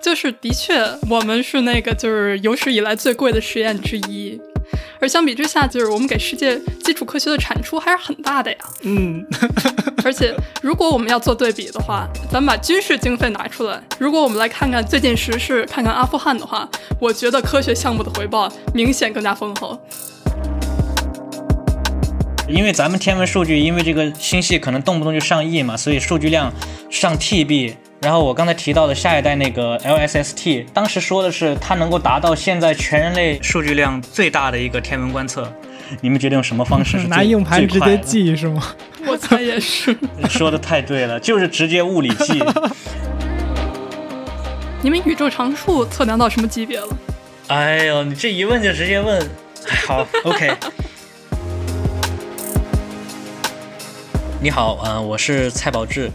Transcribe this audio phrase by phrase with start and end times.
[0.00, 4.40] 就是的确，我们是那个就是有史以来最贵的实验之一。
[5.00, 8.58] 而相比之下，就是我们给世界基础科学的产出还是很大的呀。
[8.82, 9.24] 嗯，
[10.04, 16.68] 而且如果我们要做对比的话，咱们把军事经费拿出来，如果我们来看看最近时事，看看阿富汗的话，
[17.00, 19.80] 我觉得科学项目的回报明显更加丰厚。
[22.48, 26.52] 因为咱们天文数据，因为这个星系可能动不动就上亿嘛，所以数据量
[26.90, 27.74] 上 TB。
[28.00, 35.52] 然后我刚才提到的下一代那个 LSST，当时说的是它能够达到现在全人类数据量最大的一个天文观测。
[36.00, 36.96] 你们觉得用什么方式？
[37.08, 38.62] 拿硬盘直接记是吗？
[39.04, 39.96] 我猜也是。
[40.30, 42.40] 说的太对了，就是直接物理记。
[44.80, 46.86] 你们宇宙常数测量到什么级别了？
[47.48, 49.28] 哎呦，你这一问就直接问。
[49.88, 50.52] 好，OK。
[54.40, 56.08] 你好，嗯，我是蔡宝志。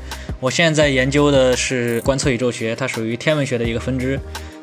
[0.44, 4.20] 我现在在研究的是观测宇宙学，它属于天文学的一个分支。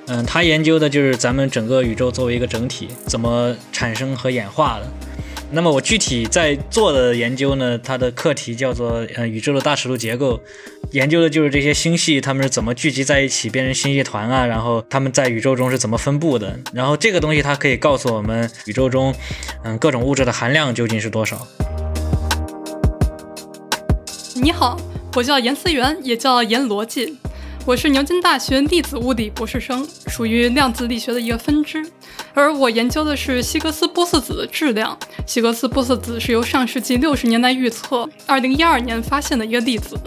[0.08, 4.86] 嗯，它研究的就是咱们整个宇宙作为一个整体怎么产生和演化的。
[5.50, 10.38] 那么我具体在做的研究呢，它的课题叫做呃宇宙的大尺度结构，
[10.90, 16.58] 研究的就是这些星系它们是怎么聚集在一起变成星系团啊，然后它们在宇宙中是怎么分布的。
[16.74, 19.14] 然后这个东西它可以告诉我们宇宙中
[19.64, 21.48] 嗯各种物质的含量究竟是多少。
[24.34, 24.78] 你好。
[25.16, 27.18] 我叫严思源，也叫严逻辑。
[27.66, 31.84] 我是牛津大学粒子物理博士生，属于量子力学的一个分支。
[32.32, 34.96] 而我研究的是希格斯玻色子的质量。
[35.26, 39.98] 希格斯玻色子是由上世纪六十年代预测，二零一二年发现的一个粒子，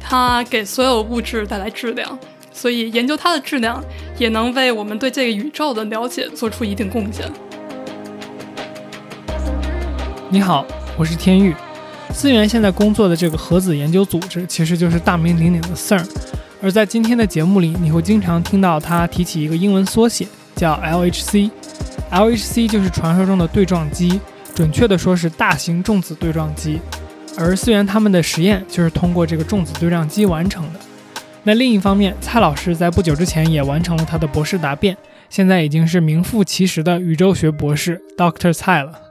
[0.00, 2.16] 它给所有物质带来质量，
[2.52, 3.82] 所以研究它的质量
[4.18, 7.28] 也能为我们对这个宇宙的了解做出一定贡献。
[10.30, 10.64] 你好，
[10.96, 11.54] 我是天宇。
[12.14, 16.06] 思源现在工作的这个核子研究组织，其实就是大名鼎鼎的 CERN。
[16.62, 21.50] 而在今天的节目里，你会经常听到他提起一个英文缩写，叫 LHC。
[22.10, 24.20] LHC 就是传说中的对撞机，
[24.54, 26.80] 准确的说是大型重子对撞机。
[27.36, 30.80] 而思源他们的实验就是通过这个重子对撞机完成的。
[31.42, 34.96] 那另一方面，蔡老师在不久之前也完成了他的博士答辩，
[35.28, 39.03] 现在已经是名副其实的宇宙学博士 Doctor 蔡了。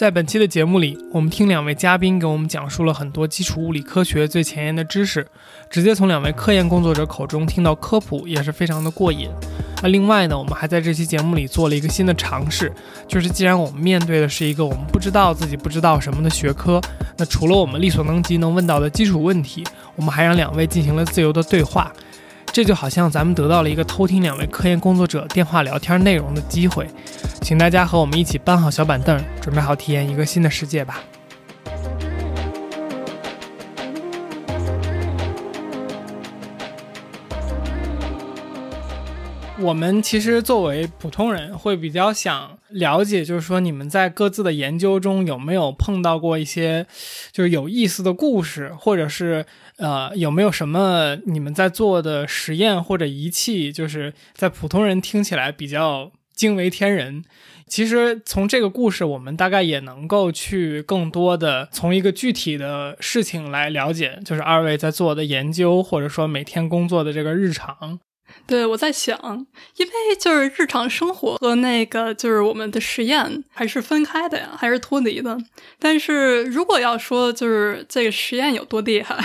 [0.00, 5.26] 在本期的节目里，我们听两位嘉宾给我们讲述了很多基础物理科学最前沿的知识，
[5.68, 9.28] 直接从两位科研工作者口中听到科普，也是非常的过瘾。
[9.82, 12.72] 那另外呢，我们还在这期节目里做了一个新的尝试，
[13.06, 16.80] 就是既然我们面对的是一个我们不知道自己不知道什么的学科，
[17.18, 19.62] 那除了我们力所能及能问到的基础问题，
[19.96, 21.92] 我们还让两位进行了自由的对话。
[22.52, 26.88] 这就好像咱们得到了一个偷听两位科研工作者电话聊天内容的机会，
[27.42, 31.00] 请大家和我们一起搬好小板凳，准备好体验一个新的世界吧。
[39.62, 46.86] 我们其实作为普通人，会比较想了解，就是说你们在各自的研究中有没有碰到过一些
[47.30, 49.44] 就是有意思的故事，或者是
[49.80, 57.24] 呃有没有什么你们在做的实验或者仪器，就是在普通人听起来比较惊为天人。
[57.66, 68.00] 其实从这个故事，我们大概也能够去更多的从一个具体的事情来了解，就是二位在做的研究，或者说每天工作的这个日常。
[68.46, 69.46] 对，我在想，
[69.76, 75.38] 因为就是日常生活和那个就是我们的实验还是分开的呀，还是脱离的。
[75.78, 79.16] 但是如果要说就是这个实验有多厉害，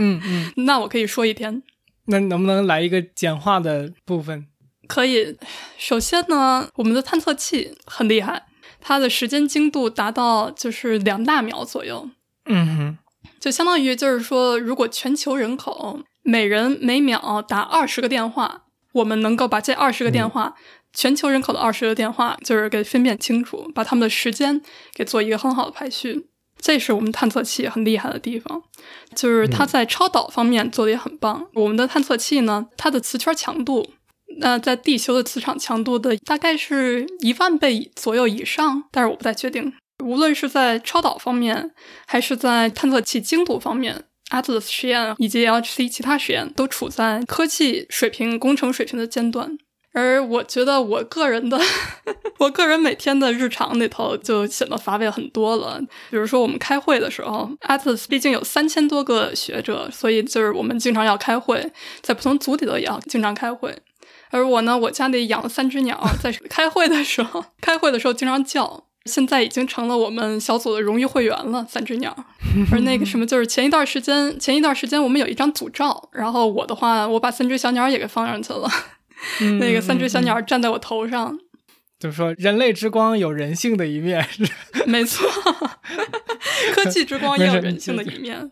[0.00, 1.62] 嗯嗯，那我可以说一天。
[2.06, 4.46] 那能不能来一个简化的部分？
[4.88, 5.36] 可以。
[5.78, 8.46] 首先呢，我们的探测器很厉害，
[8.80, 12.10] 它的时间精度达到就是两大秒左右。
[12.46, 12.98] 嗯哼，
[13.38, 16.02] 就相当于就是说，如果全球人口。
[16.22, 20.54] 每人每秒打二十个电话，我们能够把这二十个电话，
[20.92, 24.60] 全球人口的二十个电话，就是给分辨清楚，把他们的时间
[24.94, 26.26] 给做一个很好的排序。
[26.60, 28.62] 这是我们探测器很厉害的地方，
[29.14, 31.46] 就是它在超导方面做的也很棒。
[31.54, 33.90] 我们的探测器呢，它的磁圈强度，
[34.38, 39.72] 那在地球的磁场强度的大概是一万倍左右以上，但是我不太确定。
[40.04, 41.72] 无论是在超导方面，
[42.06, 44.04] 还是在探测器精度方面。
[44.30, 49.58] Atlas 实验以及 LHC 其他实验都处在科技水平、工程水平的尖端，
[49.92, 51.58] 而我觉得我个人的，
[52.38, 55.80] 我个人每天的日常里头就显得乏味很多了。
[56.10, 61.72] 比如说我们开会的时候，Atlas 毕竟有三千多个学者，所以就是我们经常要开会，
[62.02, 63.76] 在不同组里头也要经常开会。
[64.30, 68.84] 而我呢，我家里养了三只鸟，在开会的时候，开会的时候经常叫。
[69.06, 71.66] 现在已经成了我们小组的荣誉会员了。
[71.66, 72.14] 三只鸟，
[72.70, 78.68] 而那个什么，就是前一段时间，前一段时间我们有一张组照，然后我的话，我把三只小鸟也给放上去了。
[79.58, 81.38] 那个三只小鸟站在我头上，
[81.98, 84.26] 就是说人类之光有人性的一面，
[84.86, 85.28] 没错，
[86.74, 88.50] 科技之光也有人性的一面，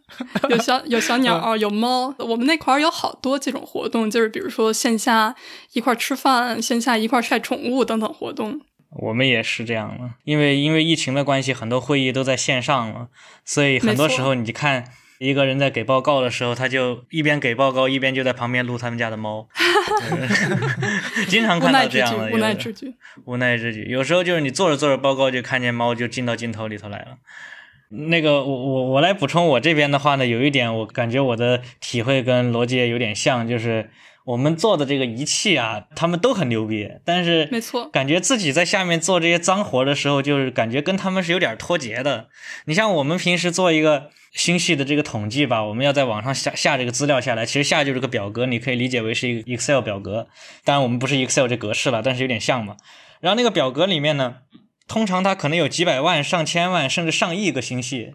[0.50, 2.14] 有小有小鸟，有猫。
[2.18, 5.34] 我们那块儿有好多这种活动，就是比如说线下
[5.72, 8.60] 一块吃饭，线下一块晒宠物等等活动。
[8.90, 13.08] 我们也是这样了，因为因为疫情的关系，很多会议都在线上了，
[13.44, 14.84] 所以很多时候你看
[15.18, 19.48] 一个人在给报告的时候，他就一边给报告，一边就在旁边撸他们家的猫，
[21.28, 22.94] 经常看到这样的无奈之举。
[23.24, 27.18] 无奈之举，有时候就是你做着做着报告，就看见猫就进到镜头里头来了。
[27.90, 33.90] 那个我我我来补充我这边的话呢，有一点我感觉我的体会跟罗杰有点像，就是。
[34.28, 42.28] 我们做的这个仪器啊，他们都很牛逼，但是没错，感觉自己在下面做这些脏活的时候，就是感觉跟他们是有点脱节的。
[42.66, 50.26] 你像我们平时做一个星系的这个统计吧，我们要在网上下下这个资料下来，其实下就是个表格，你可以理解为是一个 Excel 表格。
[50.62, 52.76] 当然我们不是 Excel 这格式了，但是有点像嘛。
[53.20, 54.40] 然后那个表格里面呢，
[54.86, 58.12] 通常它可能有几百万、上千万甚至上亿个星系。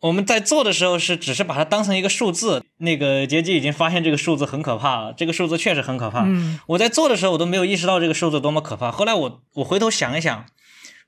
[0.00, 6.24] 我们在做的时候是只是把它当成一个数字，那个杰基已经发现这个数字很可怕了，这个数字确实很可怕。
[6.68, 8.92] 我在做的时候我都没有意识到这个数字多么可怕。
[8.92, 10.46] 后来我我回头想一想，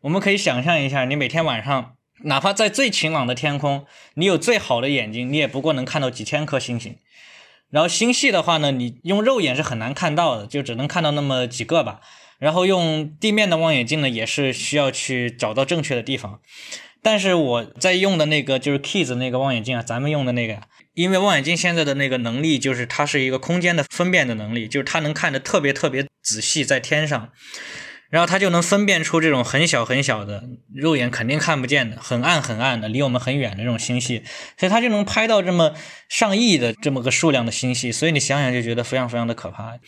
[0.00, 1.92] 我们可以想象一下，你每天晚上
[2.24, 6.96] 哪怕在最晴朗的天空，你有最好的眼睛，你也不过能看到几千颗星星。
[7.70, 12.00] 然后星系的话呢，你用肉眼是很难看到的，就只能看到那么几个吧。
[12.40, 16.40] 然后用地面的望远镜呢，也是需要去找到正确的地方。
[17.02, 20.60] 但是我在用的那个就是 Kids 那个望远镜啊，咱们用的那个，
[20.94, 27.30] 因为望远镜现在的那个能力就是它是一个空间的分辨的能力，就是它能看得特别特别仔细在天上，
[28.10, 30.44] 然后它就能分辨出这种很小很小的
[30.74, 34.22] 肉眼肯定看不见的很暗很暗的离我们很远的这种星系，
[34.58, 35.74] 所以它就能拍到这么
[36.08, 39.78] 上亿的这么个数量的星系，所以你想想就觉得非常非常的可怕。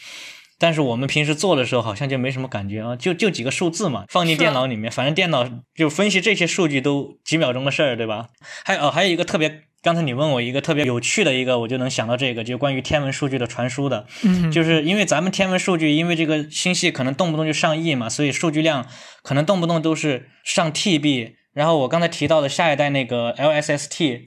[0.62, 5.44] 但是我们平时做的时候好像就没什么感觉啊，就就几个数字嘛，放进电脑里面，反正电脑
[5.74, 8.28] 就分析这些数据都几秒钟的事儿，对吧？
[8.64, 14.06] 还有哦还有一个特别，刚才你问我一个特别有趣的一个，我就能想到这个，就关于天文数据的传输的，
[14.52, 18.86] 就是因为咱们天文数据，因为这个星系可能动不动就上亿嘛，所以数据量
[19.24, 21.32] 可能动不动都是上 TB。
[21.52, 24.20] 然后我刚才提到的下一代那个 LSST。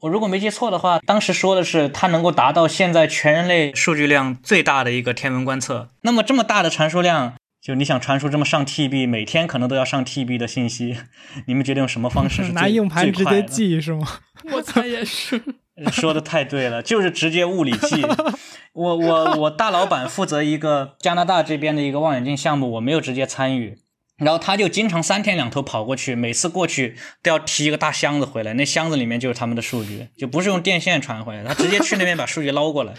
[0.00, 5.88] 我如果没记错的话，当时说的是它能够达到现在全人类数据量最大的一个天文观测。
[6.02, 10.96] 那么这么大的传输量，就你想传输这么上 TB，每天可能都要上 TB 的信息，
[11.48, 14.06] 你们觉得用什么方式是 拿硬盘直接记是吗？
[14.52, 15.42] 我猜也是。
[15.92, 18.04] 说的太对了，就是直接物理记。
[18.72, 23.78] 我我我大老板负责一个加拿大这边的一个望远镜项目，我没有直接参与。
[24.18, 32.94] 然后他就经常三天两头跑过去，每次过去都要提一个大箱子回来，那箱子里面就是他们的数据，就不是用电线传回来，他直接去那边把数据捞过来。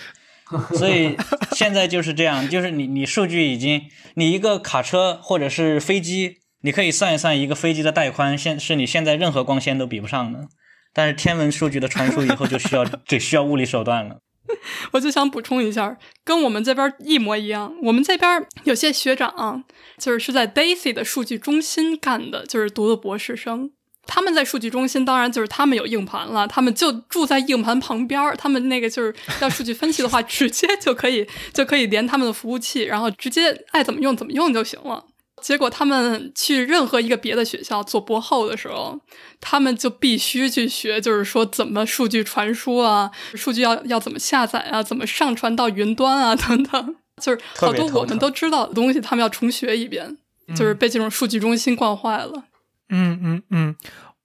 [0.76, 1.16] 所以
[1.52, 3.84] 现在就是这样，就是你你数据已经，
[4.16, 10.48] 你一个卡车或者是飞机，你可以算一算一个飞机的带宽，现是你现在任何光纤都比不上的。
[10.92, 14.22] 但是天文数据的传输以后就需要 得需要物理手段了。
[14.92, 17.74] 我就想补充一下，跟我们这边一模一样。
[17.84, 19.64] 我们这边有些学长
[19.98, 23.72] 就是是在 Daisy 的数据中心干的，就是读的博士生。
[24.12, 35.06] 他们在数据中心，当然就是他们有硬盘了，他们就住在硬盘旁边他们那个就是要数据分析的话， 直接就可以就可以连他们的服务器，然后直接爱怎么用怎么用就行了。
[35.42, 39.00] 结果他们去任何一个别的学校做博后的时候，
[39.42, 50.18] 他们就必须去学，就是说怎么数据传输啊，数据要要怎么下载啊，怎么上传到云端啊等等， 就是好多我们都知道的东西，他们要重学一遍，
[50.56, 52.44] 就是被这种数据中心惯坏了。
[52.90, 53.20] 嗯。
[53.24, 53.76] 嗯嗯，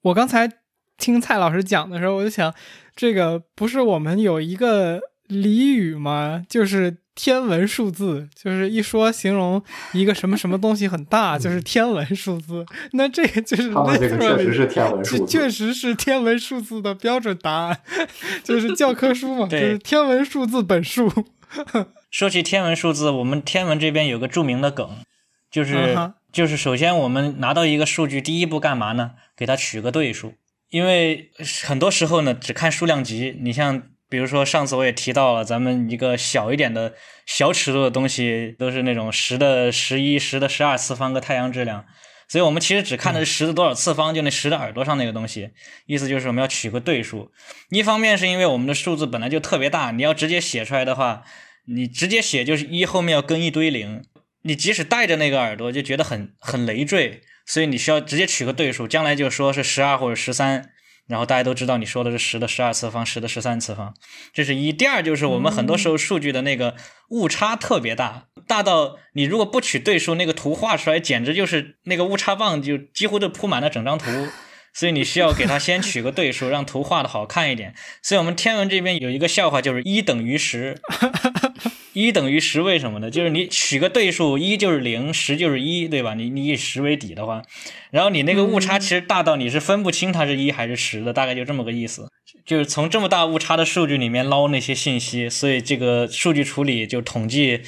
[0.01, 0.49] 我刚才
[0.97, 2.53] 听蔡老师讲的时候，我就想，
[2.95, 6.43] 这个不是我们有一个俚语嘛？
[6.49, 6.97] 就是。
[7.17, 9.63] 天文数字就是一说形容
[9.93, 12.65] 一个什么什么东西很大，就是天文数字。
[12.91, 17.79] 那这个就是那这个确实是天文数字，确实是天文数字的标准答案，
[18.43, 21.09] 就是教科书嘛，就是天文数字本数。
[22.11, 24.85] 说起天文数字，我们天文这边有个著名的梗，
[25.49, 25.95] 就是
[26.33, 29.11] 就是首先我们拿到一个数据，第一步干嘛呢？
[29.37, 30.33] 给它取个对数，
[30.69, 31.31] 因为
[31.63, 33.83] 很多时候呢，只看数量级，你像。
[34.15, 36.93] 比如说，上次我也提到了，咱们一个小一点的
[37.25, 41.83] 小尺度的东西，都是那种十的十一、十的十二次方个太阳质量，
[42.29, 45.49] 所以我们其实只看的是十的多少次方，就那十的耳朵上那个东西。
[45.85, 47.29] 意思就是我们要取个对数。
[47.71, 51.23] 一方面是因为我们的数字本来就特别大，你要直接写出来的话，
[51.67, 54.01] 你直接写就是一后面要跟一堆零，
[54.43, 57.19] 你即使带着那个耳朵就觉得很很累赘。
[57.45, 60.69] 所以你需要直接取个对数，将来就说是十二或者十三，
[61.07, 63.93] 然后大家都知道你说的是十的十二次方，十的十三次方，
[64.33, 64.73] 这是一。
[64.73, 66.75] 第二就是我们很多时候数据的那个
[67.09, 74.05] 误差特别大，大到你如果不取对数，那个图画出来简直就是那个误差棒就几乎都铺满了整张图。
[74.75, 77.73] 所以你需要给它先取个对数，让图画的好看一点。
[78.01, 80.77] 所以我们天文这边有一个笑话，就是一等于十，
[81.93, 83.09] 一等于十，为什么呢？
[83.09, 86.13] 就是你取个对数，一就是零，十就是一，对吧？
[86.13, 87.41] 你你以十为底的话，
[87.89, 92.11] 然后你那个误差其实大到你是分不清它是一还是十的，大概就这么个意思。
[92.45, 97.61] 就是从这么大误差的数据里面捞那些信息，所以这个数据处理就统计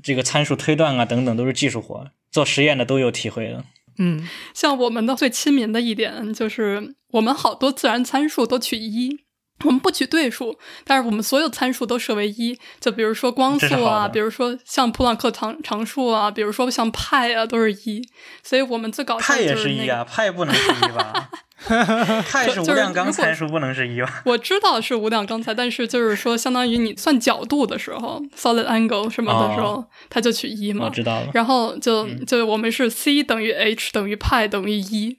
[0.00, 3.64] 这个参数推断啊等等都是技术活，做实验的都有体会的。
[3.98, 9.18] 嗯，像我们的最亲民的一点就是，我们好多自然参数都取一，
[9.64, 12.58] 我们不取对数，但是我们所有参数都设为一。
[12.80, 18.02] 就比如说光速啊，比如说像普朗克常常数啊，比如说像派啊，都是一。
[18.42, 21.30] 所以我们最搞笑派也是一啊，派不能是一吧？
[22.28, 24.22] 派是无量刚参数，不能是一吧？
[24.24, 30.86] 我知道是无量刚才，但是就是说，相当于你算角度的时候，solid angle 什么的时候，它就取一嘛。
[30.86, 31.28] 我知道了。
[31.34, 35.16] 然后就就我们是 c 等于 h 等于派等于一，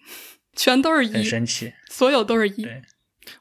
[0.55, 2.67] 全都是一，很神奇，所有都是一。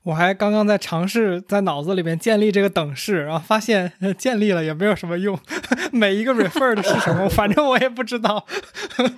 [0.04, 5.38] 我还刚刚在尝试在脑子里面建立这个等式，然后发现建立了也没有什么用。
[5.92, 8.46] 每一个 referred 是什么，反正我也不知道。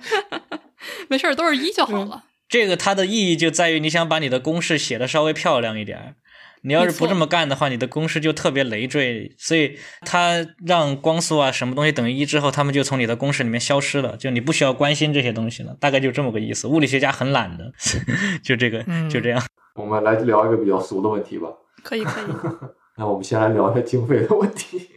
[1.07, 2.23] 没事儿，都是一就好了。
[2.55, 6.15] 这个它的意义就在于你想把你的公式写的稍微漂亮一点。
[6.61, 9.35] 你要是不这么干的话，你的公式就特别累赘。
[9.37, 15.75] 所以它让光速啊什么东西等于一之后，他们就从你的公式里面消失了，就你不需要关心这些东西了。
[15.81, 16.65] 大概就这么个意思。
[16.69, 17.69] 物理学家很懒的，
[18.41, 19.45] 就这个，就这样。
[19.75, 21.49] 我们来聊一个比较俗的问题吧。
[21.83, 22.23] 可以，可以。
[22.95, 24.87] 那我们先来聊一下经费的问题。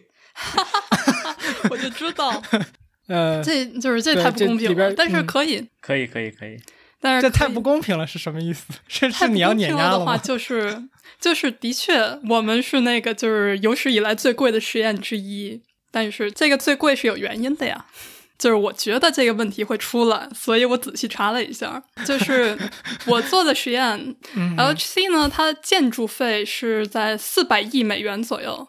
[1.69, 2.41] 我就知道，
[3.09, 4.93] 呃，这就是这太不公平了。
[4.93, 6.57] 但是可以，可以，可以，可以。
[7.01, 8.65] 但是这太不公平了，是什么意思？
[8.89, 10.83] 是是你要碾压的话，就是
[11.21, 15.63] 就是的确，我们是那个就是有史以来最贵的实验之一。
[15.91, 17.87] 但是这个最贵是有原因的呀，
[18.39, 22.57] 就是我觉得这个问题会出来，所以我仔细查了一下，就是
[23.07, 24.15] 我做的实验，
[24.57, 28.69] LHC 呢，它的建筑费是在四百亿美元左右，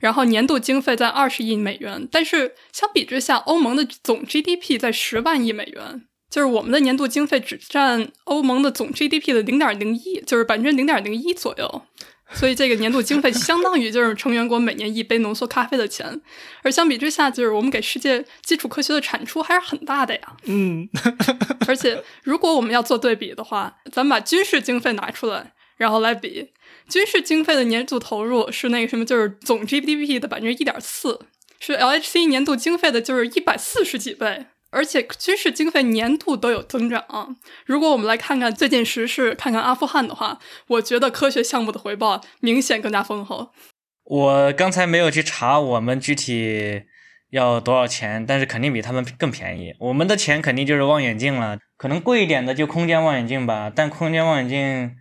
[0.00, 6.02] 然后年度经费在二十亿美元，但是相比之下，欧盟的总 GDP 在十万亿美元。
[6.36, 11.82] 就是我们的年度经费只占欧盟的总 GDP 的零点零一，就是百分之零点零一左右，
[12.30, 16.20] 所以这个年度经费相当于就是成员国每年一杯浓缩咖啡的钱，
[16.60, 20.36] 而相比之下，就是我们给世界基础科学的产出还是很大的呀。
[20.44, 20.86] 嗯，
[21.66, 26.50] 而且如果我们要做对比的话，咱们把军事经费拿出来，然后来比，
[26.86, 31.18] 军事经费的年度投入是那个什么，就是总 GDP 的百分之一点四，
[31.58, 34.44] 是 LHC 年度经费的就是一百四十几倍。
[34.76, 37.02] 而且军事经费年度都有增长。
[37.64, 43.52] 如果我们来看看最近时事，看看阿富汗的话，我觉得科学项目的回报明显更加丰厚。
[44.04, 46.82] 我刚才没有去查我们具体
[47.30, 49.74] 要多少钱，但是肯定比他们更便宜。
[49.78, 54.94] 我们的钱肯定就是望远镜了，可能贵一点的就空间望远镜吧，但空间望远镜。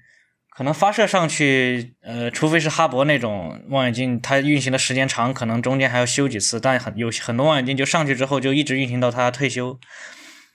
[0.55, 6.61] 可能发射上去，呃，除非是哈勃那种望远镜，它运行的时间长，可能中间还要修几次。
[6.61, 9.77] 但很有很多望远镜就上去之后就一直运行到它退休。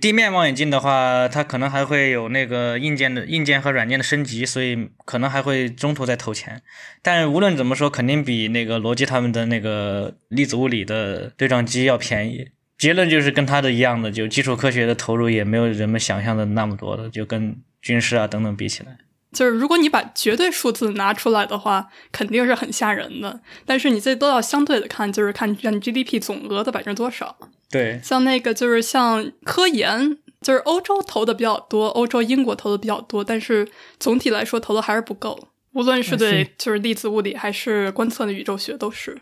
[0.01, 6.63] 地面望远镜的话，它可能还会有那个硬件的硬件和软件的升级，所以可能还会中途再投钱。
[7.03, 12.49] 但无论怎么说，肯定比那个罗技他们的那个粒子物理的对撞机要便宜。
[12.79, 18.97] 结论就是跟它的一样的，就基础科学的投入也没有人们想象的那么多的，就跟军事啊等等比起来。
[19.33, 23.41] 就是如果你把绝对数字拿出来的话，肯定是很吓人的。
[23.65, 27.37] 但是你这都要相对的看，就是看占 GDP 总额的百分之多少。
[27.71, 33.69] 对，像那个就是像科研，就是欧洲投的比较多，欧洲、英国投的比较多，但是
[33.99, 35.49] 总体来说投的还是不够。
[35.73, 39.21] 无论是对就是粒子物理还是观测的宇宙学都是。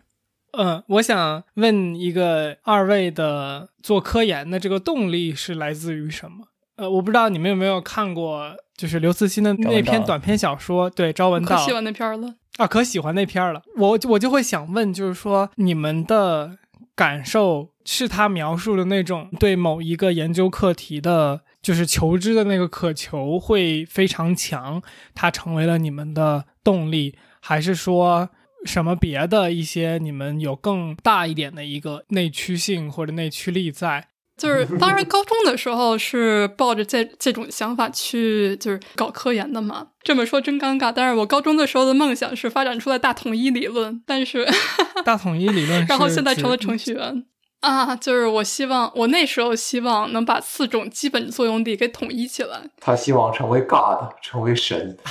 [0.52, 6.46] 嗯，我想问一个二位的做科研的这个动力是来自于什么？
[6.78, 8.56] 呃，我不知道你们有没有看过。
[8.76, 13.60] 就是刘慈欣的那篇短篇小说，对《朝闻道》，可喜欢那篇了啊，可喜欢那篇了。
[13.76, 16.56] 我我就会想问，就是说你们的
[16.94, 24.80] 感受是他描述的那种对某一个研究课题的，就是求知的那个渴求会非常强，
[25.12, 28.30] 它成为了你们的动力，还是说
[28.64, 34.06] 什么别的一些你们有更大一点的一个内驱性或者内驱力在？
[34.38, 39.88] 就是，当然，高中的时候是抱着这这种想法去，就是搞科研的嘛。
[40.02, 44.48] 这么说真尴尬，但是我高中的时候的梦想是发展出来大统一理论，但是
[45.04, 47.24] 大统一理论，然后现在成了程序员。
[47.60, 54.96] 啊，就是我希望我那时候希望能把四种基本作用力给统一起来，他希望成为 God，成为神。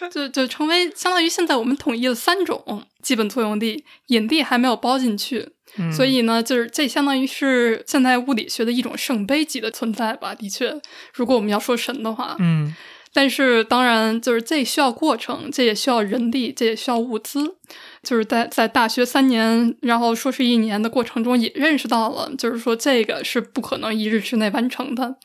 [0.10, 10.34] 就就成为相当于现在我们统一了三种基本作用力，引力还没有包进去，嗯所以呢，就是这相当于是现代物理学的一种圣杯级的存在吧。
[10.34, 10.80] 的确，
[11.12, 12.74] 如果我们要说神的话，嗯
[13.14, 17.56] 但是当然就是这需要过程，这也需要人力，这也需要物资。
[18.02, 25.16] 就是在在大学三年，然后硕士一年的过程中，也认识到了，就是说这个是不可能一日之内完成的。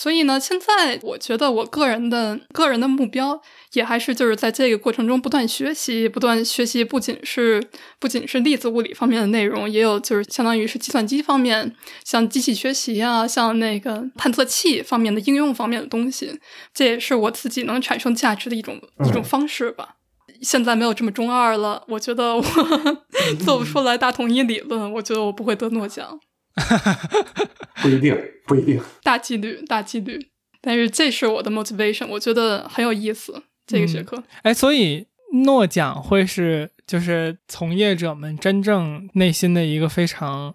[0.00, 3.38] 所以呢，现在我觉得我个人的个人的目标，
[3.74, 7.62] 也还是就是在这个过程中不断学习，不断学习，不仅是
[7.98, 16.40] 不仅是粒子物理方面的内容，也有就是相当于是计算机方面，像机器学习啊，像那个探测器方面的应用方面的东西，
[16.72, 19.96] 这也是我自己能产生价值的一种、一种方式吧。
[20.40, 22.42] 现在没有这么中二了，我觉得我
[23.44, 26.18] 做不出来大统一理论，我觉得我不会得诺奖。
[27.82, 28.80] 不一定，不一定。
[29.02, 30.30] 大几率，大几率。
[30.60, 33.42] 但是这是我的 motivation，我觉得很有意思。
[33.66, 35.06] 这个学科，哎，所以
[35.44, 40.54] 诺奖会是就是从业者们真正内心的一个非常，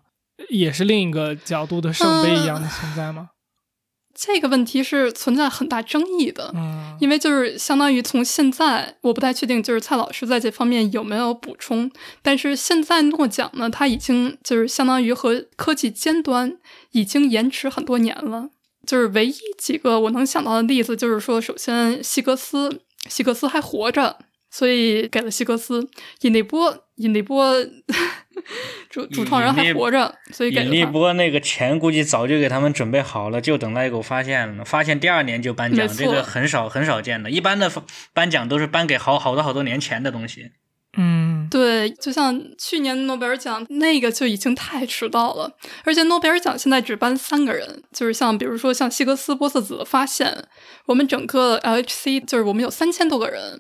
[0.49, 3.29] 也是另一个角度的圣杯一样的存在吗？
[4.17, 6.51] 这个问题是存在很大争议的。
[6.55, 11.91] 嗯因为就是相当于从现在，我不太确定，就是蔡老师在这方面有没有补充。
[12.21, 16.57] 但是现在诺奖呢，它已经就是相当于和科技尖端
[16.91, 18.49] 已经延迟很多年了。
[18.87, 24.19] 就是唯一几个我能想到的例子，就是说，首先希格斯，希格斯还活着，
[24.57, 25.81] 所以给了希格斯；
[26.21, 27.53] 引力波，引力波
[28.89, 30.85] 主主创人还活着，所以给引力。
[30.85, 34.63] 波那个钱估计早就给他们准备好了，就等赖狗发现了呢。
[34.63, 37.29] 发现第二年就颁奖，这个很少很少见的。
[37.29, 37.69] 一般的
[38.13, 40.51] 颁奖都是颁给好好多好多年前的东西。
[40.97, 45.51] 嗯对，就像去年诺贝尔奖那个就已经太迟到了，
[45.83, 50.47] 而且诺贝尔奖现在只颁三个人，就是像比如说像希格斯波色子的发现，
[50.85, 53.59] 我们整个 LHC 就是我们有三千多个人，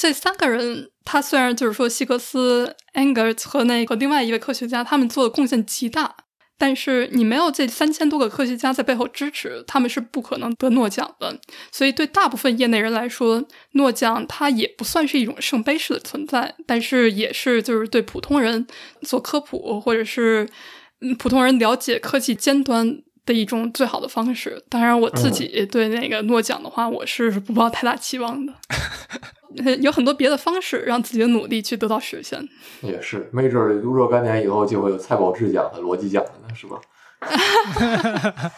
[0.00, 6.16] 这三个人他虽然就是说希格斯、Engels 和那和另外一位科学家他们做的贡献极大。
[6.56, 11.38] 但是你没有这三千多个科学家在背后支持，他们是不可能得诺奖的。
[11.72, 18.66] 所以对大部分业内人来说，诺奖它也不算是一种圣杯式的存在，但是也是就是对普通人
[19.02, 20.48] 做科普，或者是
[21.00, 24.62] 嗯普通人了解科技尖端的一种最好的方式。
[24.68, 28.52] 当然，我自己对那个诺奖的话，我是不抱太大期望的。
[29.64, 32.40] 呃 有很多别的方式让自己的努力去得到实现。
[32.82, 36.80] 也是，没准儿若干年以后就会有蔡宝志奖的、逻辑奖的呢，是吧？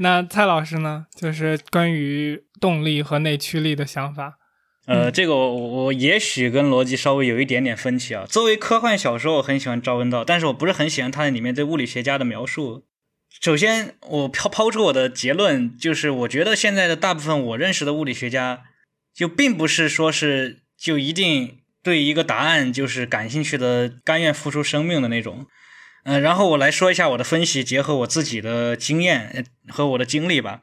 [0.00, 1.06] 那蔡老师呢？
[1.14, 4.34] 就是关于动力和内驱力的想法。
[4.86, 8.24] 呃，这个我我也许跟逻辑稍微有一点点分歧啊。
[8.28, 12.82] 作为科幻小说，我很喜欢赵文道，但是我不是很喜欢他那里面对物理学家的描述。
[13.40, 18.64] 首先，我抛抛出我的结论，就是我觉得现在的大部分我认识的物理学家，
[19.14, 25.46] 就并不是说是就一定对一个答案就是感兴趣的，甘愿付出生命的那种。
[26.04, 30.60] 嗯、然后我来说一下我的分析，结合我自己的经验和我的经历吧。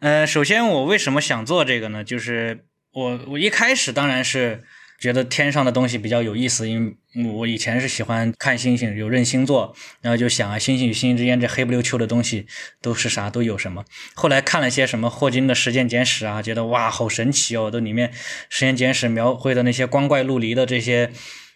[0.00, 2.02] 呃，首先我为什么想做这个呢？
[2.02, 4.64] 就是我我一开始当然是
[5.00, 12.46] 觉得天上的东西比较有意思，因为我以前是喜欢看星星，有认星座，然后就想啊，星星与星星之间这黑不溜秋的东西
[12.82, 13.84] 都是啥，都有什么？
[14.14, 18.08] 后来看了些什么霍金的《时间简史》啊，觉得哇，好神奇哦，都里面
[18.50, 21.10] 《时间简史》描绘的那些光怪陆离的这些，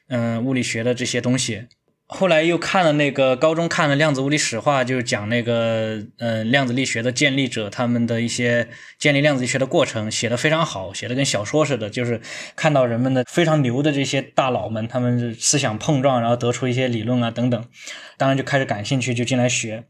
[0.09, 1.65] 嗯、物理学的这些东西。
[2.07, 12.21] 后来又看了那个高中看了《量子物理史话》，就是讲那个呃量子力学的建立者他们的一些建立量子力学的过程，写的非常好，写的跟小说似的，就是
[12.55, 17.65] 看到人们的非常牛的这些大佬们，他们思想碰撞，然后得出一些理论啊等等，
[18.19, 19.85] 当然就开始感兴趣，就进来学，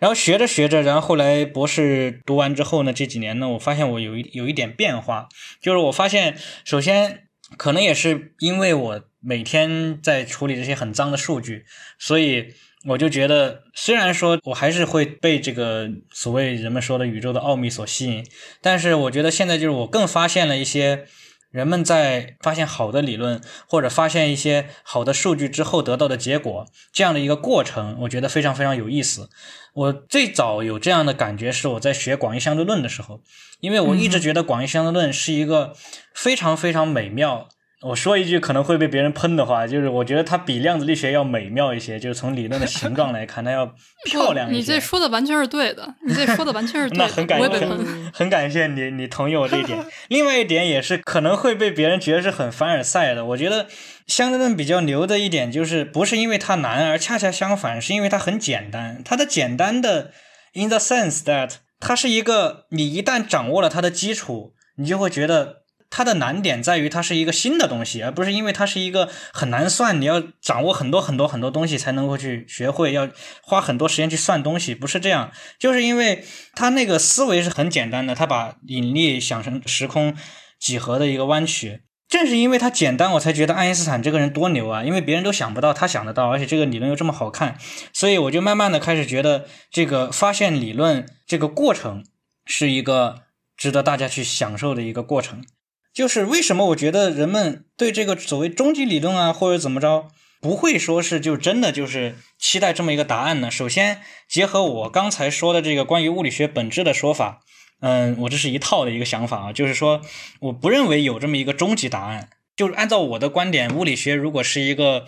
[0.00, 5.28] 然后学着学着，然后后来博士读完之后呢，这几年呢，我发现我有一有一点变化，
[5.60, 7.24] 就是我发现首先
[7.56, 11.64] 可能也是因为我每天在处理这些很脏的数据，
[11.98, 18.24] 所以我就觉得，虽然说我还是会被这个所谓人们说的宇宙的奥秘所吸引，
[18.60, 21.06] 但是我觉得现在就是我更发现了一些
[21.50, 29.30] 人们在发现好的理论或者发现一些好的数据之后得到的结果这样的一个过程，我觉得非常非常有意思。
[29.74, 33.22] 我最早有这样的感觉是我在学广义相对论的时候，
[33.60, 35.74] 因为我一直觉得广义相对论是一个
[36.14, 37.48] 非常非常美妙。
[37.80, 43.72] 我说一句可能会被别人喷的话，就是我觉得它比量子力学要美妙一些，就是从理论的形状来看，它要
[44.04, 44.58] 漂亮一些。
[44.58, 47.04] 你这说的完全是对的，你这说的完全是对的。
[47.06, 49.78] 那很感谢，很 很感谢你，你同意我这一点。
[50.08, 53.24] 另外一点也是可能会被别人觉得是很凡尔赛的。
[53.26, 53.68] 我觉得
[54.08, 59.00] 相对论比较牛的一点就是，不是因为它难，而恰恰相反，是因为它很简单。
[59.04, 60.10] 它的简单的
[60.54, 65.57] ，in the sense that 它是一个，你一旦掌握了它的基础，你就会觉得。
[65.90, 73.08] 它的难点在于它是一个新的东西，而不是因为它是一个很难算，你要掌握很多很多很多东西才能够去学会，要
[73.42, 76.24] 花很多时间去算东西，不是这样，就是因为
[76.54, 80.14] 它那个思维是很简单的，它把引力想成时空
[80.60, 81.82] 几何的一个弯曲。
[82.08, 84.82] 正是因为它简单，我才觉得爱因斯坦这个人多牛啊！
[84.82, 87.58] 因为别人都想不到，他想得到，而且这个理论又这么好看，
[87.92, 92.02] 所以我就慢慢的开始觉得这个发现理论这个过程
[92.46, 93.24] 是一个
[93.58, 95.44] 值得大家去享受的一个过程。
[95.92, 100.08] 就是为什么我觉得人们对这个所谓终极理论啊，或者怎么着，
[100.40, 103.50] 不会说是就真的就是期待这么一个答案呢？
[103.50, 107.40] 首先，结合我刚才说的这个关于物理学本质的说法，
[107.80, 110.00] 嗯，我这是一套的一个想法啊，就是说，
[110.40, 112.30] 我不认为有这么一个终极答案。
[112.58, 115.06] 就是按照我的观点，物理学如果是一个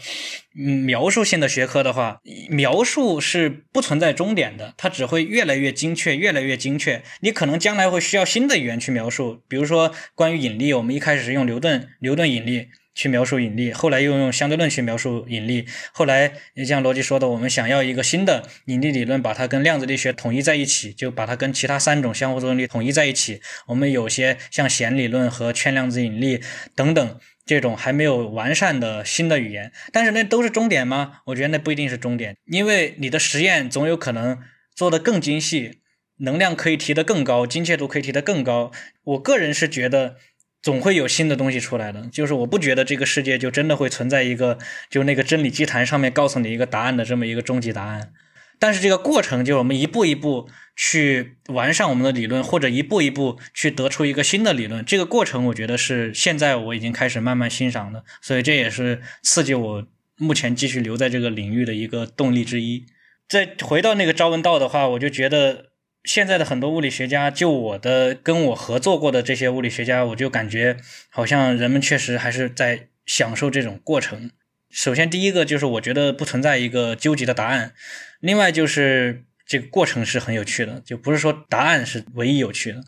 [0.85, 7.03] 描述性的学科的话，描述是不存在终点的，它只会越来越精确，越来越精确。
[7.23, 16.33] 你可能将来会需要新的语言去描述，比如说关于引力，我们一开始是用牛顿牛顿引力去描述引力，后来又用相对论去描述引力，后来
[16.65, 23.41] 像逻辑说的，我们想要一个新的引力理论，把它跟量子力学统一在一起，就把它跟其他三种相互作用力统一在一起。
[23.67, 26.41] 我们有些像弦理论和圈量子引力
[26.77, 27.19] 等等。
[27.51, 31.23] 这种还没有完善的新的语言，但是那都是终点吗？
[31.25, 34.39] 我觉得那不一定是终点，因为你的实验总有可能
[34.73, 35.81] 做得更精细，
[36.19, 38.71] 能量可以提得更高，精确度可以提得更高。
[39.03, 40.15] 我个人是觉得
[40.63, 44.57] 总会有新的东西出来的，就是我不觉得这个世界就真的会存在一个
[44.89, 48.13] 就那个真理祭坛上面告诉你一个答案的这么一个终极答案。
[48.61, 54.85] 但是这个过程就是我们一步一步去完善我们的理论，或者一步一步去得出一个新的理论。
[54.85, 62.85] 这个过程，我觉得是现在我已经开始慢慢欣赏的，所以这也是刺激我目前继续留在这个领域的一个动力之一。
[63.27, 65.70] 再回到那个朝闻道的话，我就觉得
[66.05, 70.77] 现在的很多物理学家，就我的跟我合作过的这些物理学家，我就感觉
[71.09, 74.31] 好像人们确实还是在享受这种过程。
[74.70, 77.74] 首先，第一个就是我觉得不存在一个纠结的答案。
[78.20, 82.85] 另外就是这个过程是很有趣的，就不是说答案是唯一有趣的。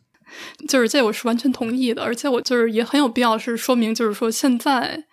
[0.68, 5.04] 就是这我是完全同意的，而且我就是也很有必要是说明，就是说现在。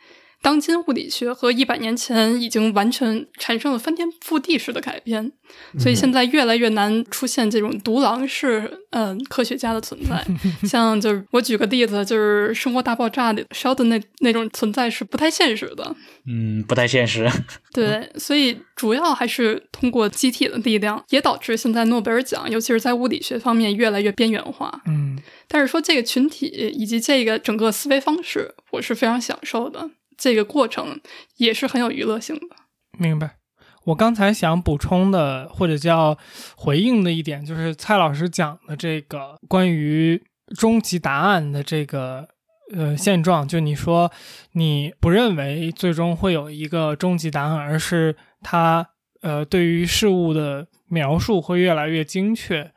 [0.41, 5.31] 当今物理学和一百年前已经完全产生了翻天覆地式的改变，
[5.77, 10.25] 所以现在越来越难出现这种独狼式嗯科学家的存在。
[10.67, 15.95] 像就是我举个例子，就是《生活大爆炸》里 Sheldon 那那种存在是不太现实的。
[16.25, 17.29] 嗯，不太现实。
[17.73, 24.81] 对，所以主要还是通过集体的力量，也导致现在诺贝尔奖，尤其是在物理学方面越来越边缘化。
[24.87, 29.89] 嗯，但是说这个群体以及这个整个思维方式，我是非常享受的。
[30.19, 31.01] 这个过程
[31.37, 32.55] 也是很有娱乐性的。
[32.99, 33.37] 明白。
[33.85, 36.15] 我刚才想补充的或者叫
[36.55, 40.21] 回应的一点，就是蔡老师讲的这个关于
[40.55, 42.27] 终极答案的这个
[42.75, 43.47] 呃现状。
[43.47, 44.11] 就你说
[44.51, 48.85] 你不认为最终会有一个终极答案，而是它
[49.21, 52.71] 呃对于事物的描述会越来越精确。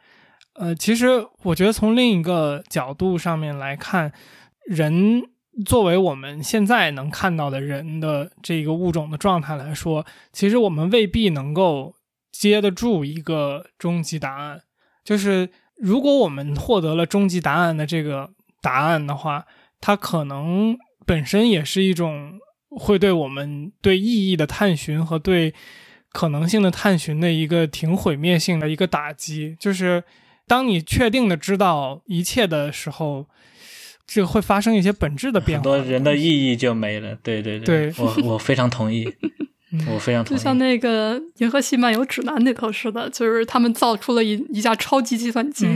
[0.55, 4.13] 呃，其实我觉得从另一个角度上面来看，
[4.67, 5.25] 人。
[5.67, 11.95] 作为我们现在能看到的人的这个物种的状态来说，其实我们未必能够
[12.31, 14.63] 接得住一个终极答案。
[15.05, 18.31] 就是如果我们获得了终极答案的这个
[18.63, 19.45] 答案的话，
[19.79, 25.53] 它可能本身也是一种会对我们对意义的探寻和对
[26.13, 29.55] 可能性的探寻的一个挺毁灭性的一个打击。
[29.61, 30.03] 就是
[30.47, 33.27] 当你确定的知道一切的时候。
[34.07, 37.17] 这个会发生一些本质的变化，很多人的意义就没了。
[37.23, 39.11] 对对对，我我非常同意，
[39.89, 40.39] 我非常同意。
[40.39, 45.67] 就像那个《银河系漫游指南》那头似的，就是他们造出了一一架超级计算机，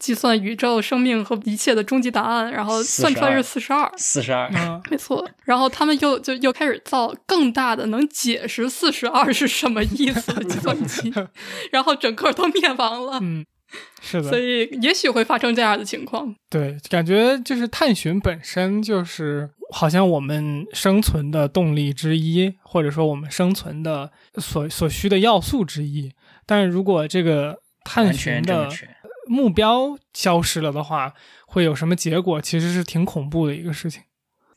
[0.00, 4.50] 计算宇宙、生命和一切的终极答案，然后算出来是四十二，四十二，
[4.90, 5.28] 没错。
[5.44, 11.12] 然后他们又就又开始造更大的能解释四十二是什么意思的计算机，
[11.70, 13.20] 然后整个都灭亡了。
[13.22, 13.44] 嗯。
[14.02, 16.34] 是的，所以也许会发生这样的情况。
[16.48, 26.12] 对，感觉就是探寻本身就是好像我们生存的动力之一，或者说我们生存的所所需的要素之一。
[26.44, 28.68] 但是如果这个探寻的
[29.26, 31.14] 目标消失了的话，
[31.46, 32.40] 会有什么结果？
[32.40, 34.02] 其实是挺恐怖的一个事情。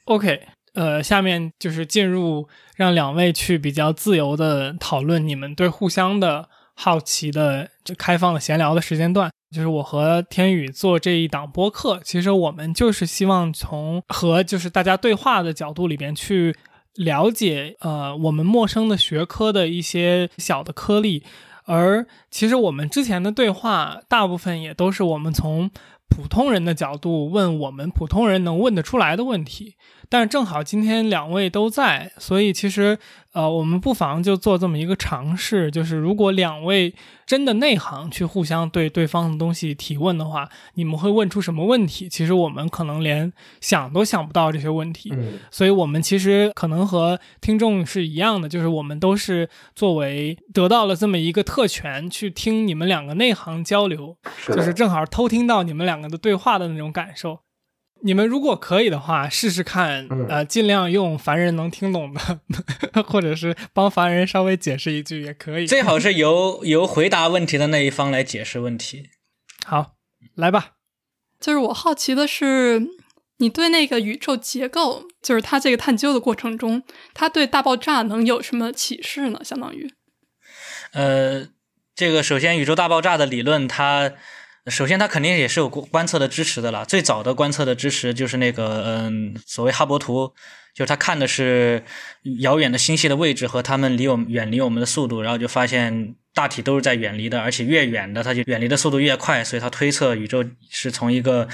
[0.06, 0.42] OK，
[0.74, 6.50] 呃，下面就是进入让两位去比较自由的讨论你们对互相的
[6.82, 9.30] 好奇的就开放了闲聊的时间段。
[9.52, 16.56] 就是我和天宇做这一档播客，其实我们就是希望从和就是大家对话的角度里边去
[16.96, 21.24] 了解呃我们陌生的学科的一些小的颗粒，
[21.66, 25.70] 而其实我们之前的对话大部分也都是我们从
[26.08, 29.76] 普通人的角度问我们普通人能问得出来的问题。
[30.10, 32.98] 但是正好今天两位都在，所以其实
[33.34, 36.94] 呃，我们不妨就做这么一个尝试，就是如果两位
[37.28, 42.10] 真的内行去互相对对方的东西提问的话，你们会问出什么问题？
[42.10, 45.12] 其实我们可能连想都想不到这些问题。
[45.14, 57.42] 嗯所以我们其实可能和听众是一样的，就是我们都是作为得到了这么一个特权，去听你们两个内行交流，是，就是正好偷听到你们两个的对话的那种感受。
[58.02, 65.68] 你们如果可以的话，试试看，嗯呃，尽量用凡人能听懂的， 或者是帮凡人稍微解释一句也可以。
[65.68, 69.10] 最好是由 由回答问题的那一方来解释问题。
[69.66, 69.96] 好，
[70.36, 70.76] 来吧。
[71.40, 72.82] 就是我好奇的是，
[73.38, 76.84] 你对那个宇宙结构，就是它这个探究的过程中，
[77.14, 79.42] 它对大爆炸能有什么启示呢？
[79.44, 79.90] 相当于，
[80.94, 81.48] 呃，
[81.96, 84.14] 这个首先宇宙大爆炸的理论它。
[84.70, 86.86] 首先，它肯定也是有观测的支持的了。
[86.86, 90.34] 最早的观测的支持就是那个，嗯，所谓哈勃图，
[90.74, 91.84] 就是它看的是
[92.40, 101.48] 遥远的星系的位置和它们离我们远离我们的速度，然后就发现大体都是在远离的，而且越远的它就远离的速度越快，所以它推测宇宙是从一个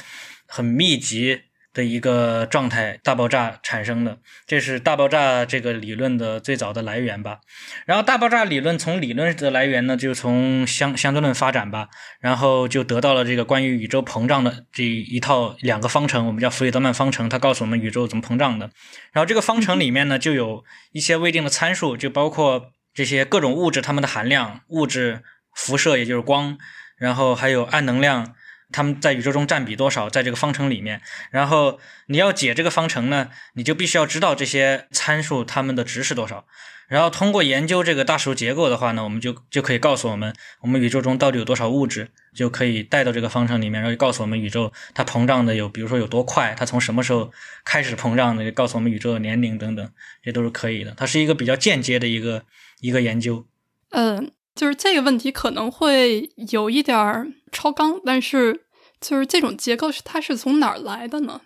[0.48, 1.42] 很密集
[1.76, 7.40] 的一个状态大爆炸产生的，这是大爆炸这个理论的最早的来源吧。
[7.86, 11.90] 然后大爆炸理论从理论的来源呢，就从相相对论发展吧，
[12.22, 18.72] 然后就得到了这个关于宇宙膨胀的这一套两个方程，我们叫弗里德曼方程，它告诉我们宇宙怎么膨胀的。
[19.12, 26.58] 然后这个方程里面呢，就有一些未定的参数，就包括这些各种物质它们的含量、物质辐射，也就是光，
[26.98, 28.34] 然后还有暗能量。
[28.76, 31.00] 它们在宇宙中占比多少，在这个方程里面，
[31.32, 36.46] 然后你要解这个方程呢，你就必须要知道这些参数它们的值是多少。
[36.90, 47.32] 然后通过研究这个大数结构的话呢，我们就就可以告诉我们，我们宇宙中到底有多少物质，就可以带到这个方程里面，然后告诉我们宇宙它膨胀的有，比如说有多快，它从什么时候
[47.64, 49.90] 开始膨胀的，就告诉我们宇宙的年龄等等，
[50.22, 50.94] 这都是可以的。
[50.98, 52.44] 它是一个比较间接的一个
[52.82, 53.48] 一个研究。
[53.92, 58.65] 嗯，就是这个问题可能会有一点超纲，但是
[59.08, 61.42] 就是这种结构是它是从哪儿来的呢？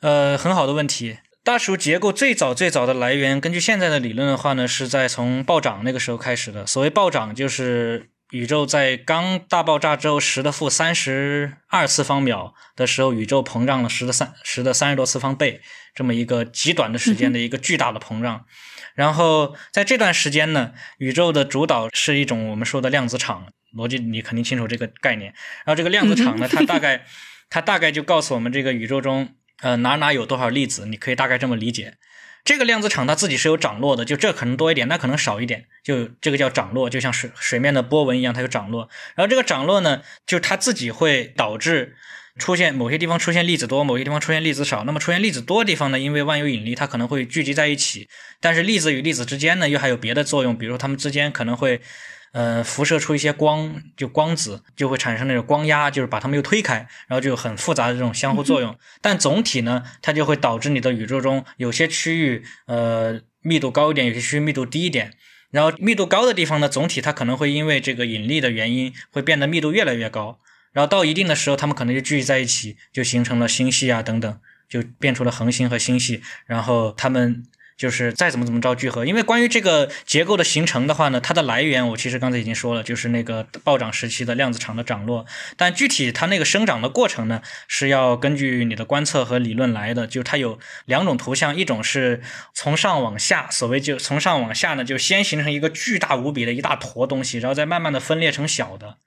[0.00, 1.18] 呃，很好的问题。
[1.44, 6.66] 大数结构最早最早的来源，根据现在的理论的话呢，是在从暴涨那个时候开始的。
[6.66, 15.60] 所谓暴涨，就是宇宙在刚大爆炸之后十的负三十二次方秒的时候，宇宙膨胀了十的三十的三十多次方倍，
[15.94, 18.46] 这么一个极短的时间的一个巨大的膨胀。
[18.94, 25.32] 然后在这段时间呢，宇宙的主导是一种我们说的量子场逻辑，你肯定清楚这个概念。
[25.64, 27.04] 然后这个量子场呢，它大概
[27.50, 29.34] 它大概就告诉我们这个宇宙中。
[29.62, 30.86] 呃，哪哪有多少粒子？
[30.86, 31.98] 你可以大概这么理解。
[32.46, 38.88] 这个量子场它自己是有涨落的，就这可能多一点，那可能少一点，就这个叫涨落，就像水水面的波纹一样，它有涨落。
[39.14, 41.94] 然后这个涨落呢，就它自己会导致
[42.38, 44.84] 出现某些地方出现粒子多，某些地方出现粒子少。
[44.84, 48.08] 那么出现粒子多的地方呢，因为万有引力，它可能会聚集在一起。
[48.40, 51.82] 但是粒子与粒子之间呢，又还有别的作用，比如说它们之间可能会。
[52.32, 58.78] 呃，辐射出一些光，就光子就会产生那种光压，就是把它们又推开，然后就有很复杂的这种相互作用。
[59.02, 65.14] 但总体呢，它就会导致你的宇宙中有些区域呃密度高一点，有些区域密度低一点。
[65.50, 70.38] 然后密度高的地方呢，总体它可能会因为这个引力的原因，会变得密度越来越高。
[70.72, 76.22] 然后到一定的时候，它们可能就聚集在一起，就形成了星系啊等等，就变出了恒星和星系。
[76.46, 77.44] 然后它们。
[77.80, 85.24] 就是再怎么怎么着聚合，因为关于这个结构的形成的话呢，它的来源我其实刚才已经说了，就是那个暴涨时期的量子场的涨落。
[85.56, 90.06] 但具体它那个生长的过程呢，是要根据你的观测和理论来的。
[90.06, 92.20] 就它有两种图像，一种是
[92.52, 98.98] 从上往下，所谓就从上往下呢，就先形成一个巨大无比的一大坨东西，然后再慢慢的分裂成小的。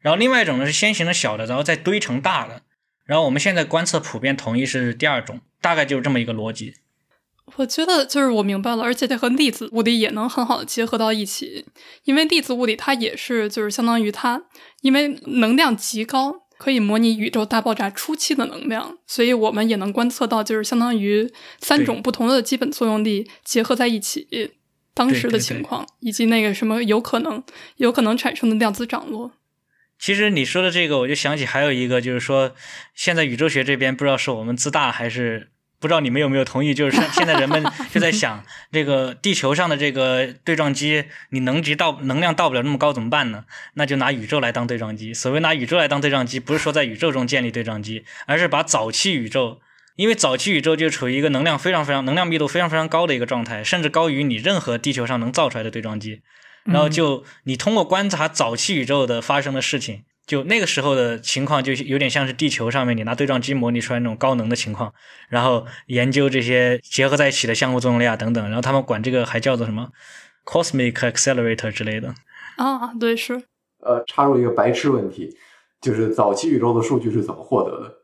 [0.00, 2.62] 然后另外一种呢是先形成小的，然后再堆成大的。
[3.04, 6.76] 然后我们现在观测普遍统一是第二种，大概就是这么一个逻辑。
[7.56, 11.66] 我觉得就是我明白了，而且它和粒子物理也能很好的结合到一起，
[12.04, 14.44] 因为粒子物理它也是就是相当于它，
[14.80, 24.52] 因为能量极高，可以模拟宇宙大爆炸初期的能量，所以我们也能观测到就是相当于三种不同的基本作用力结合在一起
[24.94, 27.42] 当时的情况，以及那个什么有可能
[27.76, 29.32] 有可能产生的量子涨落。
[29.98, 32.54] 其实你说的这个，我就想起还有一个，就是说
[32.94, 35.51] 现在宇宙学这边不知道是我们自大还是。
[35.82, 36.72] 不知道你们有没有同意？
[36.72, 43.44] 就是 现在人们就在想，这个地球上的这个对撞机，你能级到能量到不了那么高怎么办呢？
[43.74, 45.12] 那就拿宇宙来当对撞机。
[45.12, 49.60] 所谓拿宇宙来当对撞机，不是说在宇宙中建立对撞机，而是把早期宇宙，
[49.96, 56.22] 因为早期宇宙就处于一个能量非常非常能量密度非常非常高的一个状态，甚至高于你任何地球上能造出来的对撞机。
[56.64, 60.04] 然后就你通过观察早期宇宙的发生的事情。
[60.24, 64.94] 就那个时候的情况，就有点像是地球上面你拿对撞机模拟出来那种高能的情况，
[65.28, 69.88] 然后研究这些结合在一起的相互作用力啊等等，然后他们管这个还叫做什么
[70.44, 72.14] cosmic accelerator 之类的。
[72.56, 73.42] 啊，对，是。
[73.80, 75.36] 呃，插入一个白痴问题，
[75.80, 77.94] 就是早期宇宙的数据是怎么获得的？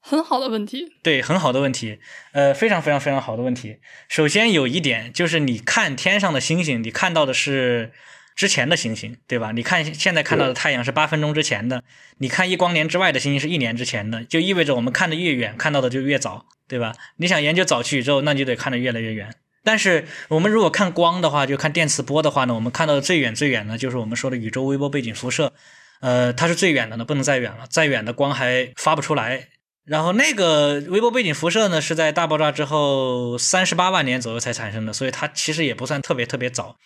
[0.00, 0.94] 很好的问题。
[1.02, 1.98] 对，很好的问题。
[2.32, 3.80] 呃，非常非常非常好的问题。
[4.08, 7.92] 首先有一点就是你看天上的星星，你看到的是。
[8.36, 9.50] 之前的行星，对吧？
[9.52, 11.82] 你看现在看到的太阳是八分钟之前的，
[12.18, 16.94] 你看一光年之外的星星是一年之前的，就意味着我们看的越远，看到的就越早，对吧？
[17.16, 19.34] 你想研究早期宇宙，那就得看得越来越远。
[19.64, 25.54] 但是我们如果看光的话，就看电磁波的话呢，我们看到的最远最远呢，就是我们说的宇宙微波背景辐射，
[26.00, 29.48] 呃，它是最远的呢，不能再远了，再远的光还发不出来。
[29.86, 36.76] 然后那个微波背景辐射呢，是在大爆炸之后三十八万年左右才产生的，所以它其实也不算特别特别早。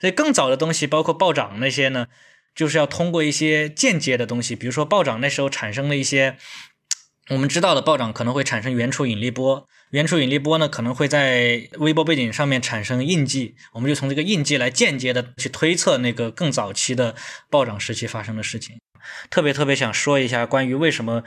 [0.00, 2.06] 所以更早的东西，包括暴涨那些呢，
[2.54, 6.36] 就是要通过一些间接的东西，比如说暴涨那时候产生了一些
[7.30, 17.14] 我们知道的暴涨可能会产生原初引力波，原初引力波呢可能会在微波背景上面产生印记，我们就从这个印记来间接的去推测那个更早期的
[17.50, 18.78] 暴涨时期发生的事情。
[19.30, 21.22] 特别特别想说一下关于为什么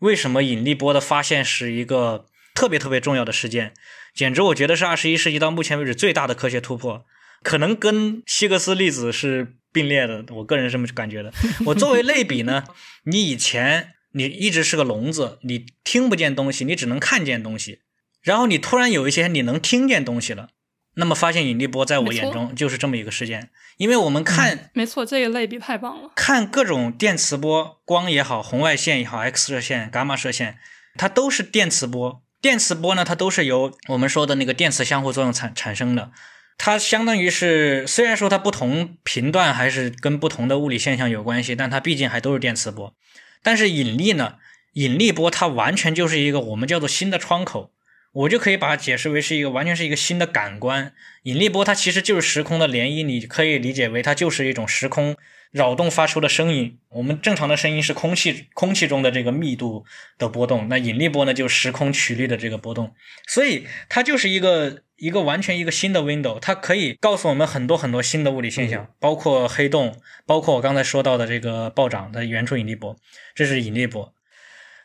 [0.00, 3.72] 为什么引力波的发现是一个特别特别重要的事件，
[4.14, 7.04] 简直我觉得是二十一世纪到目前为止最大的科学突破。
[7.42, 11.32] 可能跟希格斯粒子是并列的，我个人是这么感觉的。
[11.66, 12.64] 我作为类比呢，
[13.04, 17.80] 你以前你一直是个聋子，你听不见东西，你只能看见东西。
[18.22, 20.48] 然后你突然有一些你能听见东西了，
[20.94, 23.50] 那么发现引力波在我眼中就是这么一个事件。
[23.76, 26.10] 因为我们看，没错，这个类比太棒了。
[26.16, 30.58] 看各种电磁波，光也好，红外线也好，X 射线、伽马射线，
[30.96, 32.20] 它都是电磁波。
[32.40, 36.10] 电磁波呢，它都是由我们说的那个电磁相互作用产产生的。
[36.58, 42.94] 它相当于是，虽然说它不同频段还是跟不同的物理现象有关系，但它毕竟还都是电磁波。
[43.42, 44.34] 但是引力呢？
[44.74, 47.72] 引力波它完全就是一个我们叫做新的窗口，
[48.12, 50.92] 我就可以把它解释为是一个完全是一个新的感官。
[51.22, 55.16] 引力波它其实就是时空的涟漪，你可以理解为它就是一种时空。
[55.50, 59.86] 扰动发出的声音，我们正常的声音是空气空气中的这个密度
[60.18, 62.94] 的波动，那引力波呢，就是时空曲率的这个波动，
[63.26, 72.96] 所以它就是一个一个完全一个新的 window，它可以告诉我们很多很多新的物理现象，包括黑洞，包括我刚才说到的这个暴涨的原初引力波，
[73.34, 74.12] 这是引力波。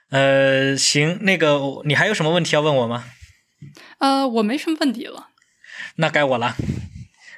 [0.09, 3.05] 呃，行，那个你还有什么问题要问我吗？
[3.97, 5.29] 呃，我没什么问题了。
[5.95, 6.55] 那该我了，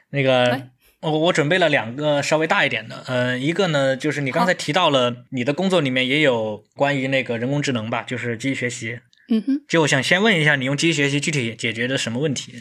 [0.09, 0.69] 那个。
[1.01, 8.99] 我我准备了两个稍微大一点的，呃，一个呢就是你刚才提到了你的工作里面也有关于那个人工智能吧，就是机器学习。
[9.29, 12.53] 嗯哼，就我想先问一下，你用机器学习具体解决的什么问题？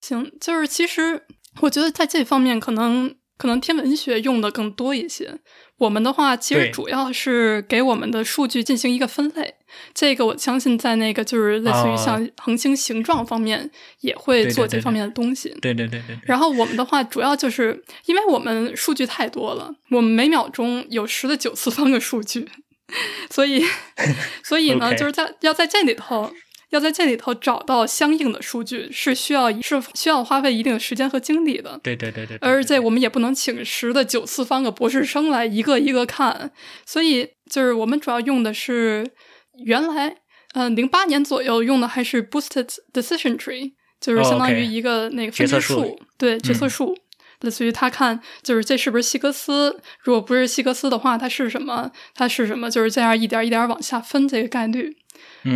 [0.00, 1.22] 行，就是其实
[1.60, 5.38] 我觉得在这方面可能可能天文学用的更多一些。
[5.78, 9.56] 我们的话，其实主要是给我们的数据进行一个分类。
[9.92, 13.70] 这个我相信，在那个就是类似于像恒星形状方面，
[14.00, 15.50] 也会做这方面的东西。
[15.60, 16.18] 对对对对。
[16.24, 22.48] 然后我们的话，主要就是因为我们数据太多了，我们每秒钟有十的九次方个数据，
[23.30, 23.64] 所以
[24.44, 26.32] 所以呢，就是在要在这里头。
[26.70, 31.78] 要在这里头找到相应的数据，是需要是需要花费一定的时间和精力的。
[31.80, 32.36] 对对对对。
[32.40, 36.50] 而且我们也不能请十的九次方个博士生来一个一个看，
[36.84, 39.08] 所以就是我们主要用的是
[39.64, 40.16] 原来，
[40.54, 43.70] 嗯，零八年左右用的还是 boosted decision tree，
[44.00, 46.98] 就是相当于一个那个分支树，对决策树，
[47.40, 51.90] 类似于他看就是这是不是希格斯，如果不是希格斯的话，它是什么？
[52.14, 52.70] 它是什么？
[52.70, 54.96] 就是这样一点一点往下分这个概率。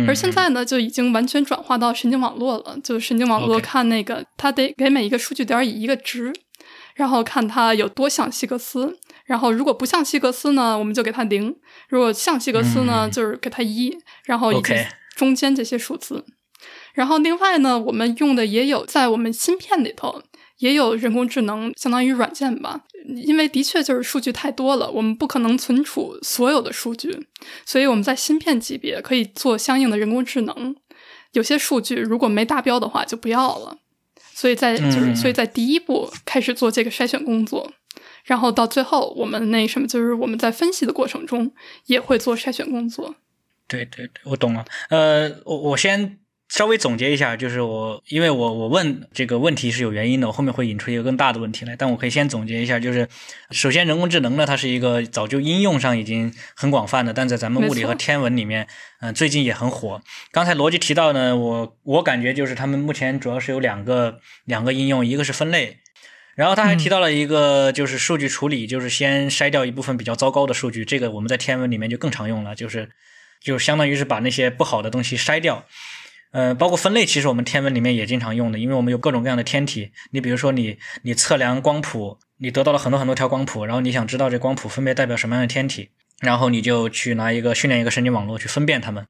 [0.07, 2.77] 而现在呢，就已经完全转化到神经网络了。
[2.83, 6.33] 就神经网络看那个，它得给每一个数据点以一个值，
[6.95, 8.97] 然后看它有多像希格斯。
[9.25, 11.51] 然后如果不像希格斯呢，我们就给它零；
[11.89, 13.95] 如果像希格斯呢，就是给它一。
[14.25, 14.73] 然后以及
[15.15, 16.25] 中间这些数字。
[16.93, 20.23] 然后另外呢，我们用的也有在我们芯片里头。
[20.61, 22.81] 也有人工智能，相当于软件吧，
[23.25, 27.27] 因为的确就是数据太多了，我们不可能存储所有的数据，
[27.65, 30.75] 所以我们在芯片级别可以做相应的人工智能。
[31.31, 33.79] 有些数据如果没达标的话，就不要了。
[34.33, 37.73] 所以在就是所以在第一步开始做这个筛选工作，
[38.25, 41.51] 然后到最后我们那什么，就是我们在分析的过程中
[41.87, 43.15] 也会做筛选工作。
[43.67, 44.63] 对对对，我懂了。
[44.89, 46.19] 呃，我我先。
[46.51, 53.07] 稍微总结一下，就是我因为我我问这个问题是有原因的，我后面会引出一个更大的问题来，但我可以先总结一下，就是
[53.51, 58.67] 首先人工智能呢，它是一个早就应用上已经很广泛的，但在咱们物理和天文里面，
[58.99, 60.01] 嗯、最近也很火。
[60.29, 65.77] 刚才逻辑提到呢，我我感觉就是他们目前主要是有两个两个应用，一个是分类。
[66.35, 72.89] 然后他还提到了一个，就是数据处理，就是先筛掉一部分比较糟糕的数据，这个我们在天文里面就更常用了，就是
[73.41, 75.65] 就相当于是把那些不好的东西筛掉。
[76.31, 79.91] 呃，包括分类，其实我们天文里面也经常用的，因为我们有各种各样的天体。
[80.11, 85.89] 你比如说你，你测量光谱，你得到了很多很多条光谱，然后你想知道这光谱分别代表什么样的天体，
[86.21, 89.05] 然后你就去拿一个训练一个神经网络去分辨它们。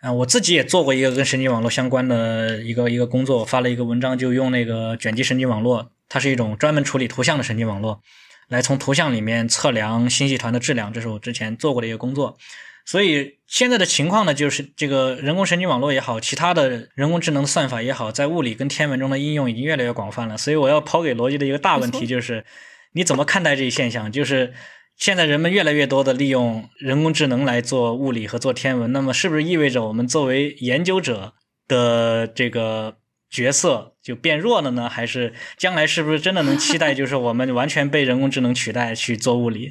[0.00, 8.00] 啊、我自己也做过一个跟神经网络相关的一个一个工作，我发了一个文章，就用那个卷积神经网络，它是一种专门处理图像的神经网络，
[8.48, 12.38] 来从图像里面测量星系团的质量，这是我之前做过的一个工作。
[12.84, 20.36] 所以现在的情况呢，就是这个人工神经网络也好，其他的人工智能算法也好，在物理跟天文中的应用已经越来越广泛了。
[20.36, 22.44] 所以我要抛给逻辑的一个大问题就是，
[22.94, 24.10] 你怎么看待这一现象？
[24.10, 24.52] 就是
[24.96, 31.34] 现在人们越来越多的利用人工智能来做物理和做天文，那么是不是意味着我们作为研究者
[31.68, 32.96] 的这个
[33.30, 34.88] 角色就变弱了呢？
[34.88, 39.70] 还是将来是不是真的能期待，就是我们完全被人工智能取代去做物理？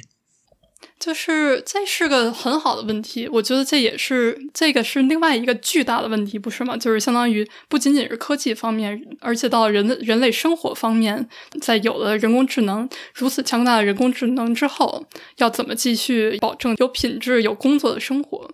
[0.98, 6.76] 就是这是个很好的问题，我觉得这也是这个是另外一个巨大的问题，不是吗？
[6.76, 11.26] 就是相当于不仅仅是科技方面，而且到人人类生活方面，
[11.60, 15.06] 在有了人工智能如此强大的人工智能之后，
[15.38, 18.50] 要怎么继续保证有品质、有工作的生活？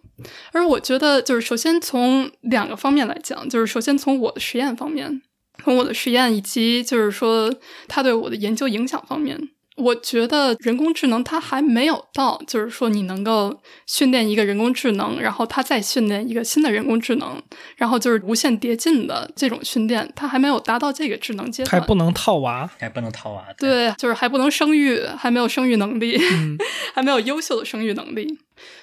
[0.52, 5.20] 而我觉得，就是首先从两个方面来讲，就是首先从我的实验方面，
[5.64, 7.52] 从我的实验以及就是说
[7.88, 9.50] 它对我的研究影响方面。
[9.76, 17.40] 我觉得人工智能它还没有到，就是说你能够训练一个人工智能，然后它再训练一个新的人工智能，
[17.76, 21.70] 然后就是无限叠进的这种训练，它还没有达到这个智能阶段。
[21.70, 22.68] 还不能套娃。
[22.78, 23.44] 还不能套娃？
[23.58, 26.56] 对，就是还不能生育，还没有生育能力，嗯
[26.94, 28.38] 还没有优秀的生育能力。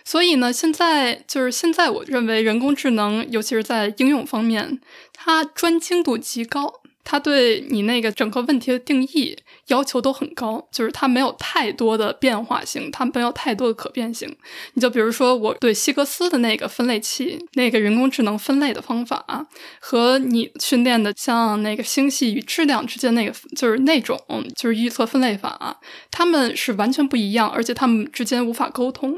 [0.05, 4.79] 所以呢，现在就是现在，我认为人工智能，尤其是在应用方面，
[5.13, 9.35] 它专精度极高，它对你那个整个问题的定义
[9.67, 14.35] 要求都很高，就是它没有太多的变化性，它没有太多的可变性。
[14.73, 19.47] 你就比如说，我对希格斯的那个分类器，那个人工智能分类的方法，
[19.79, 24.19] 和你训练的像那个星系与质量之间那个，就是那种
[24.55, 25.79] 就是预测分类法，
[26.11, 29.15] 它们是完全不一样，而且它们之间无法沟通。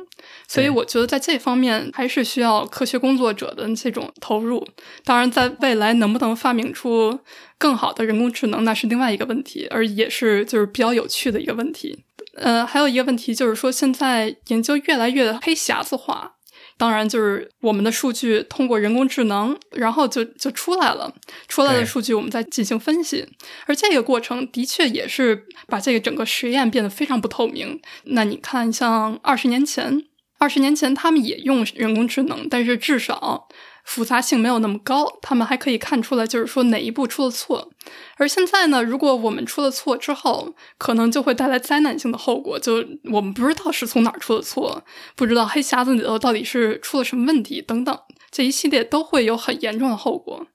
[0.48, 4.66] 所以我觉得在这方面还是需要科学工作者的这种投入。
[5.04, 7.20] 当然，在未来能不能发明出
[7.58, 12.04] 更好的人工智能，那是另外一个问题，而也是就是比较有趣的一个问题。
[12.36, 16.34] 呃，还有一个问题就是说，现在研究越来越黑匣子化。
[16.78, 21.14] 当然，就是我们的数据通过人工智能，然后就就出来了，
[21.48, 23.26] 出来的数据我们再进行分析，
[23.66, 27.80] 而这个过程的确也是把这个整个实验变得非常不透明。
[28.04, 30.04] 那你看，像二十年前，
[30.38, 33.48] 二十年前他们也用人工智能，但是至少
[33.84, 37.72] 复杂性没有那么高，他们还可以看出来，就是说哪一步出了错。
[38.18, 44.84] 而现在呢，如果我们出了错之后，可能就会带来灾难性的后果，就我们不知道是从哪儿出的错，
[45.16, 47.98] 不知道黑匣子里头到底是出了什么问题等等，
[48.32, 50.48] 这一系列都会有很严重的后果。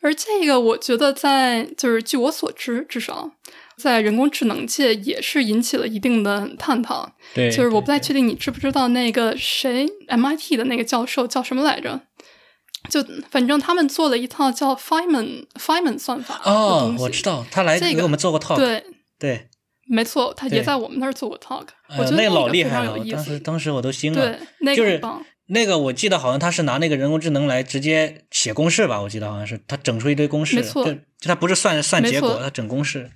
[0.00, 3.30] 而这个，我觉得在就是据我所知，至少
[3.76, 7.10] 在人工智能界也是引起了一定的探讨。
[7.34, 12.00] 对，就是我不太确定你知不知道那个谁 MIT 的那个教授叫什么来着？
[12.88, 13.00] 就
[13.30, 18.84] 反正他们做了一套叫 Feynman Feynman 算法哦我知道，他来给我们做过 talk，对，
[19.20, 19.48] 对，
[19.88, 21.66] 没错，他也在我们那儿做过 talk。
[21.90, 22.98] 我呃，觉得那个老厉害了。
[22.98, 25.24] 当时当时我都惊了对，，那就是个很棒。
[25.46, 33.10] 那个我记得好像他是拿那个人工智能来直接写公式吧，我记得好像是他整出一堆公式，没错就就他不是算算结果，他整公式，呃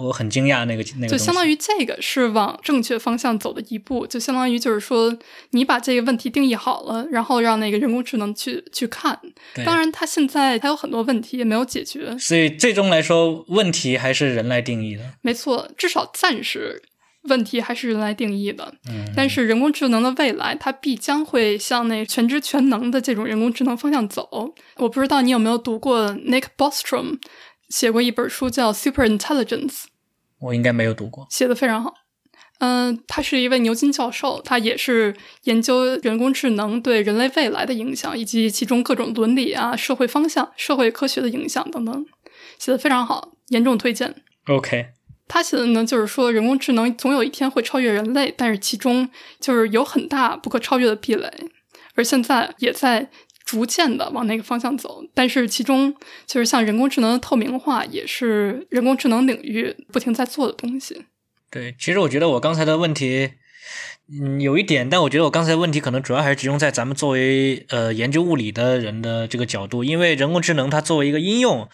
[0.00, 5.12] 我很惊讶那个那个，就相当于这个是往正确方向走的一步，就相当于就是说，
[5.50, 9.18] 你把这个问题定义好了，然后让那个人工智能去去看。
[9.64, 12.16] 当然，它现在它有很多问题也没有解决。
[12.16, 15.02] 所以最终来说，问题还是人来定义的。
[15.20, 16.80] 没错，至少暂时
[17.24, 18.72] 问题还是人来定义的。
[18.88, 24.54] 嗯，但是人工智能的未来，它必将会向那全知全能的这种人工智能方向走。
[24.76, 27.18] 我不知道你有没有读过 Nick Bostrom
[27.72, 29.68] 写过一本书叫《Super Intelligence》，
[30.40, 31.26] 我应该没有读过。
[31.30, 31.94] 写的非常好。
[32.58, 42.06] 嗯，他是一位牛津教授，他也是研究人工智能对人类未来的影响，以及其中各种伦理啊、社会方向、社会科学的影响等等，
[42.58, 44.14] 写的非常好，严重推荐。
[44.48, 44.88] OK，
[45.26, 49.08] 他写的呢，就是说人工智能总有一天会超越人类，但是其中
[49.40, 51.32] 就是有很大不可超越的壁垒，
[51.94, 53.10] 而现在也在
[53.52, 55.04] 逐渐的往那个方向走。
[55.12, 55.94] 但是其中
[56.26, 61.04] 就是像人工智能的透明化，也是人工智能领域不停在做的东西。
[61.50, 63.32] 对，其实我觉得我刚才的问题，
[64.10, 71.68] 嗯，有一点，但我觉得我刚才问题可能主要还是集中在咱们作为呃研究物理的人的这个角度，因为人工智能它作为一个应用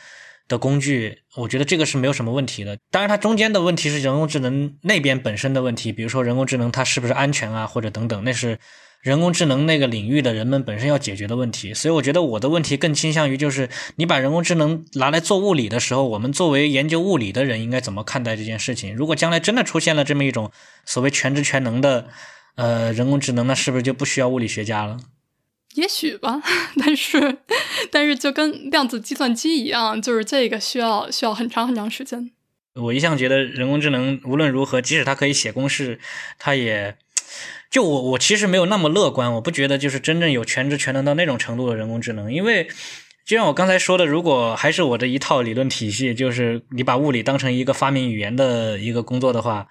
[0.49, 2.76] 的工具，我觉得这个是没有什么问题的。
[2.91, 8.59] 当然，它中间的问题是人工智能那边本身的问题，比如说人工智能它是不是安全啊，或者等等，那是。
[9.01, 18.94] 人工智能那个领域的人们本身要解决的问题，所以我觉得我的问题更倾向于就是你把人工智能拿来做物理的时候，我们作为研究物理的人应该怎么看待这件事情？
[18.94, 20.51] 如果将来真的出现了这么一种
[20.84, 22.09] 所谓全知全能的
[22.57, 24.99] 呃人工智能，那是不是就不需要物理学家了？
[25.74, 26.42] 也许吧，
[26.80, 27.38] 但是
[27.92, 32.32] 但是就跟量子计算机一样，就是这个需要需要很长很长时间。
[32.74, 36.01] 我一向觉得人工智能无论如何，即使它可以写公式，
[36.36, 36.96] 它也。
[37.71, 42.69] 就我我其实没有那么乐观，我不觉得就是真正有全知全能到那种程度的人工智能，因为
[43.27, 49.69] 就像我刚才说的，如果还是我的一套理论体系，就是你把物理当成一个发明语言的一个工作的话，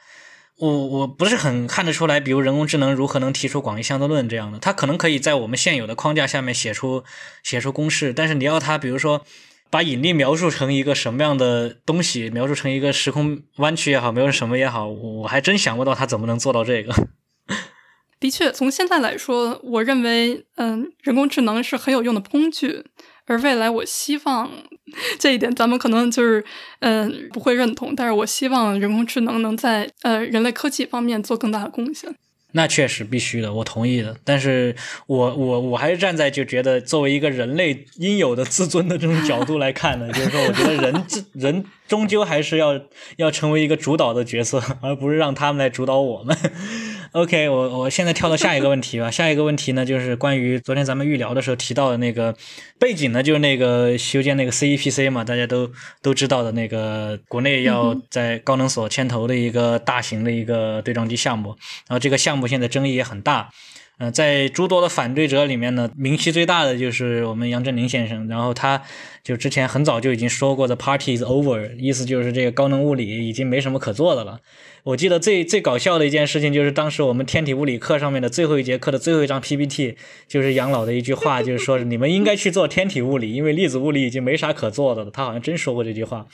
[0.59, 7.03] 我我不是很看得出来，比如人工智能如何能提出广义相对论这样的，它可能可以在我们现有的框架下面写出
[7.43, 9.25] 写出公式，但是你要它比如说
[9.71, 16.93] 把引力描述成一个什么样的东西，描述成一个时空弯曲也好，描述什么也好，我还真想不到它怎么能做到这个。
[18.19, 22.83] 的确，从现在来说，我认为，嗯，人工智能是很有用的工具。
[23.29, 24.49] 而未来，我希望
[25.19, 26.43] 这一点，咱们可能就是，
[26.79, 27.93] 嗯，不会认同。
[27.93, 32.15] 但是我希望人工智能能在呃人类科技方面做更大的贡献。
[32.53, 34.15] 那确实必须的，我同意的。
[34.23, 34.73] 但是
[35.07, 42.79] 我我我还是站在就觉得作为一个人类应有的自尊的这种角度来看呢，就是说，我觉得人人终究还是要
[43.17, 46.35] 要成为一个主导的角色，而不是让他们来主导我们。
[47.13, 49.09] OK，我我现在跳到下一个问题吧。
[49.11, 52.35] 下一个问题呢，就是关于昨天咱们预聊的时候提到的那个
[52.79, 61.55] 背景呢，就是那个修建那个 CEPC 嘛，大家都都知道的那个国内要在高能所牵头的一个大型的一个对撞机项目。
[61.87, 63.49] 然后这个项目现在争议也很大。
[63.99, 68.27] 嗯，在诸多的反对者里面呢，名气最大的就是我们杨振宁先生。
[68.27, 68.83] 然后他
[69.23, 74.39] 就之前很早就已经说过的 “party is over”，意思就是这个高能物理已经没什么可做的了。
[74.87, 79.97] 我记得最最搞笑的一件事情就是当时我们天体物理课上面的最后一节课的最后一张 PPT，
[80.29, 85.11] 就是杨老的一句话，就是说你们应该去做天体物理，因为粒子物理已经没啥可做的了。
[85.11, 86.25] 他好像真说过这句话，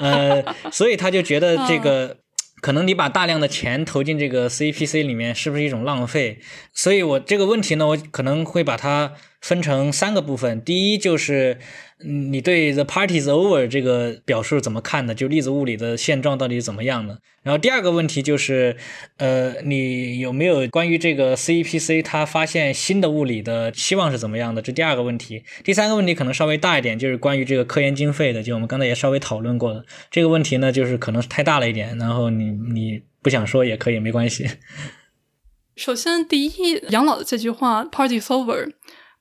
[0.00, 2.16] 呃，所以他就觉得这个。
[2.60, 6.38] 可能你把大量的钱投进这个 CPC 里面，是不是一种浪费？
[6.72, 10.60] 所以我这个问题呢，我可能会把它分成三个部分。
[10.60, 11.58] 第一就是。
[12.02, 15.14] 你对 the party is over 这个表述怎么看呢？
[15.14, 17.20] 就粒子物理的现状到底怎么样的？
[17.42, 18.76] 然后第二个问题就是，
[19.18, 24.60] 呃，你有没有关于这个 CEPC 它发现新的物理的期望是怎么样的？
[24.60, 25.44] 这第二个问题。
[25.62, 31.96] 第三个问题可能稍微大一点，就是关于这个科研经费的，就我们刚才也稍微讨论过的这个问题呢，就是可能太大了一点。
[31.98, 34.48] 然后你你不想说也可以，没关系。
[35.76, 36.50] 首先，第一，
[36.90, 38.70] 养老的这句话 “party is over”。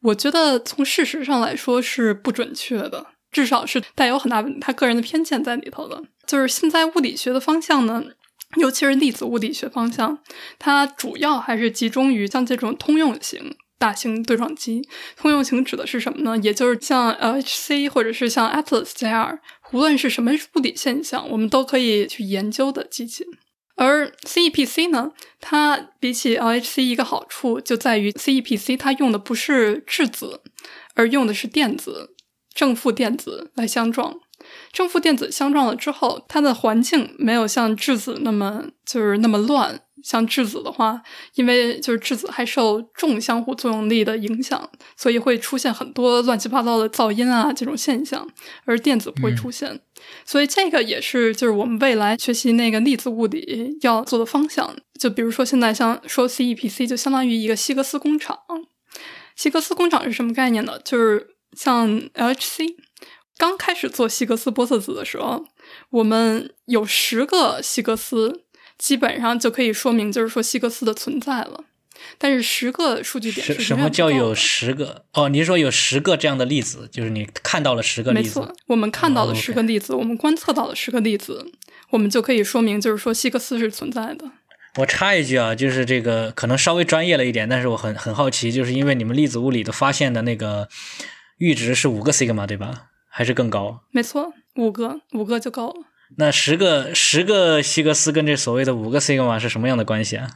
[0.03, 6.03] 我觉得从事实上来说是不准确的，至少是带有很大他个人的偏见在里头的。
[6.27, 8.03] 就是现在物理学的方向呢，
[8.57, 10.19] 尤其是粒子物理学方向，
[10.59, 14.81] 它主要还是集中于像这种通用型大型对撞机。
[15.15, 16.37] 通用型指的是什么呢？
[16.43, 19.39] 也就是像 LHC 或者是像 Atlas 这样，
[19.71, 23.25] 无论是什么物理现象，我们都可以去研究的机器。
[23.75, 30.41] 而 CEPC 呢，它比起 LHC 一个好处就在于 CEPC 它用的不是质子，
[30.93, 32.15] 而用的是电子，
[32.53, 34.19] 正负电子来相撞。
[34.73, 39.81] 正负电子相撞了之后，它的环境没有像质子那么就是那么乱。
[40.03, 41.01] 像质子的话，
[41.35, 48.27] 因为就是质子还受重相互作用力的影响，所以会出现很多乱七八糟的噪音啊这种现象，
[48.65, 49.79] 而电子不会出现。
[50.25, 54.75] 所以这个也是就是我们未来学习那个粒子物理要做的方向。
[54.99, 58.37] 就比如说现在像说 CEPC 就相当于一个希格斯工厂。
[59.35, 60.77] 希格斯工厂是什么概念呢？
[60.83, 62.75] 就是像 LHC
[63.37, 65.45] 刚开始做希格斯玻色子的时候，
[65.89, 68.43] 我们有十个希格斯。
[68.77, 71.65] 基本上就可以说明，就是说希格斯的存在了。
[72.17, 75.05] 但是十个数据点是什么叫有十个？
[75.13, 78.39] 哦，你是说有十个这样的粒子，就是你看到了十个粒子？
[78.39, 81.45] 没错，我们看到了十个粒子，我们观测到了十个粒子，
[81.91, 84.29] 我们就可以说明，就是说希格斯是存在的。
[84.77, 90.67] 我插一句啊，就是这个可能稍微专业了一点，但是我很很好奇，就是因为你们粒子物理的发现的那个
[91.39, 92.87] 阈值是五个西格玛，对吧？
[93.09, 93.83] 还是更高？
[93.91, 95.75] 没错，五个，五个就够了。
[96.17, 100.29] 那十个十个希格斯跟这所谓的五个西格玛是什么样的关系啊？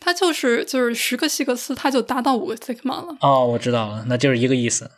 [0.00, 3.16] 它就是就是十个希格斯，它就达到五个西格玛了。
[3.20, 4.90] 哦，我知道了，那就是一个意思。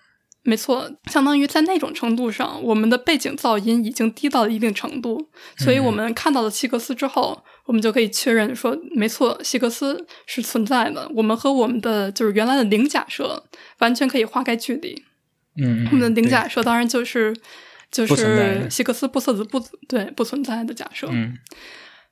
[0.42, 5.28] 没错，相当于在那种程度上，我们的背景噪音已经低到了一定程度，
[5.58, 11.10] 所以我们看到了希格斯之后，我们就可以确认说，没错，希格斯是存在的。
[11.16, 13.42] 我们和我们的就是原来的零假设
[13.78, 15.02] 完全可以划开距离。
[15.60, 17.34] 嗯，我们的零假设当然就是
[17.90, 19.58] 就是的希格斯玻色子不
[19.88, 21.08] 对不存在的假设。
[21.10, 21.36] 嗯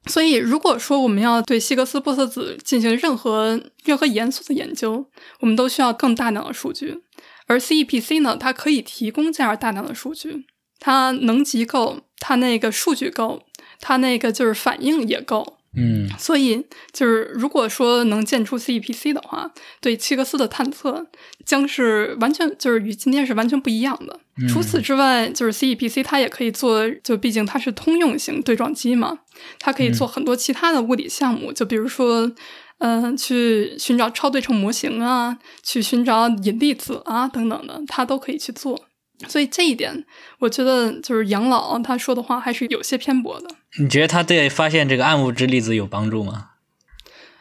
[0.06, 5.06] 所以，如果说我们要对希格斯玻色子进行任何任何严肃的研究，
[5.40, 7.00] 我们都需要更大量的数据。
[7.46, 10.44] 而 CEPC 呢，它可以提供这样大量的数据，
[10.78, 13.44] 它能级够，它那个数据够，
[13.80, 15.56] 它那个就是反应也够。
[15.76, 19.50] 嗯所以，就是如果说能建出 CEPC 的话，
[19.80, 21.06] 对希格斯的探测
[21.44, 24.20] 将是完全就是与今天是完全不一样的。
[24.36, 29.20] 嗯除此之外，就是 CEPC 它也可以做，就毕竟它是通用型对撞机嘛，
[29.60, 32.30] 它可以做很多其他的物理项目，就比如说，
[32.78, 38.86] 嗯、去寻找超对称模型啊，去寻找引力子啊等等的，它都可以去做。
[39.28, 40.04] 所以这一点，
[40.40, 43.48] 我觉得就是杨老他说的话还是有些偏颇的。
[43.80, 46.50] 你觉得他对发现这个暗物质粒子有帮助吗？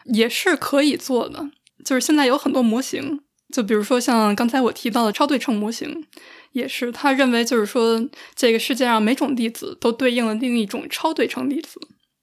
[0.04, 1.50] 也是可以做的。
[1.84, 3.20] 就是现在有很多模型，
[3.52, 6.06] 就比如说像刚才我提到的超对称模型，
[6.52, 11.78] 也是他认为就是说这个世界上每种粒子都对应了另一种超对称粒子。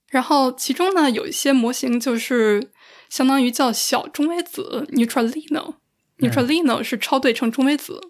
[0.09, 2.69] 然后其中呢有一些模型就是
[3.09, 8.01] 相当于叫小中微子 neutralino 是超对称中微子，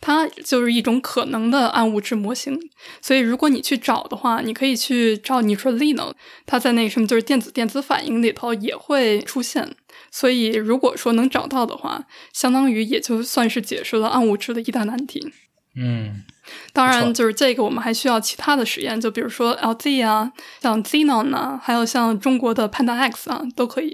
[0.00, 2.58] 它就是一种可能的暗物质模型。
[3.00, 6.12] 所以如果你去找的话，你可以去找 neutralino，
[6.46, 9.74] 它在那个什么就是电子电子反应里头也会出现。
[10.10, 15.32] 所以如果说能找到的话，相当于也就算是解释了暗物质的一大难题。
[15.74, 16.22] 嗯
[16.74, 23.90] 当然，就是这个我们还需要其他的实验，就比如说 LZ 啊，像 Xenon 啊，还有像中国的 Panda X 啊，都可以。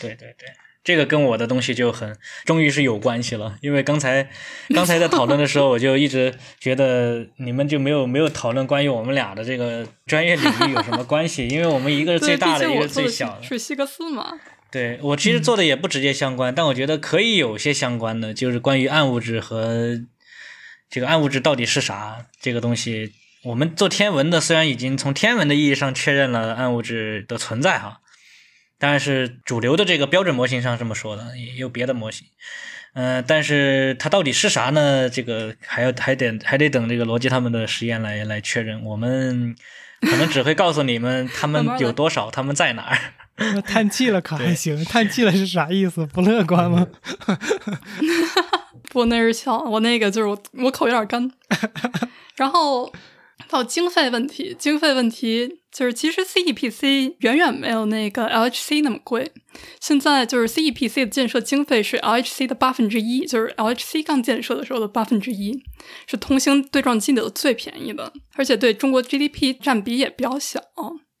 [0.00, 0.46] 对对对，
[0.84, 3.56] 这个跟我的东西就很，终于是有关系了。
[3.62, 4.28] 因为刚才
[4.74, 13.42] 刚才在讨论的时候，我就一直觉得你们就没有没有讨论关于我们俩的这个专业领域有什么关系，因为我们一个是最大的，一个最小的。
[13.42, 14.38] 是是希格斯嘛。
[14.70, 20.00] 对我其实做的也不直接相关，但我觉得可以有些相关的，就是关于暗物质和
[20.90, 23.12] 这个暗物质到底是啥这个东西。
[23.44, 28.00] 我们做天文的虽然已经从天文的意义上确认了暗物质的存在哈，
[28.86, 32.26] 但是主流的这个标准模型上这么说的，也有别的模型。
[32.92, 35.08] 嗯、但是它到底是啥呢？
[35.08, 38.84] 这个还要还得还得等这个罗辑他们的实验来来确认。
[38.84, 39.56] 我们
[40.06, 42.98] 可能只会告诉你们他们有多少，他们在哪儿。
[43.36, 44.84] 那叹气了可还行？
[44.84, 46.04] 叹气了是啥意思？
[46.04, 46.86] 不乐观吗？
[48.92, 51.30] 不，那是笑，我那个就是我我口有点干。
[52.36, 52.92] 然后
[53.48, 59.32] 到经费问题，经费问题就是其实 CEPC 远远没有那个 LHC 那么贵。
[59.80, 65.62] 现在就是 CEPC 的建设经费是 LHC 的八分之一，就是 LHC 刚建设的时候的八分之一，
[66.06, 70.60] 是同星对撞机里的最便宜的，而且对中国 GDP 占比也比较小。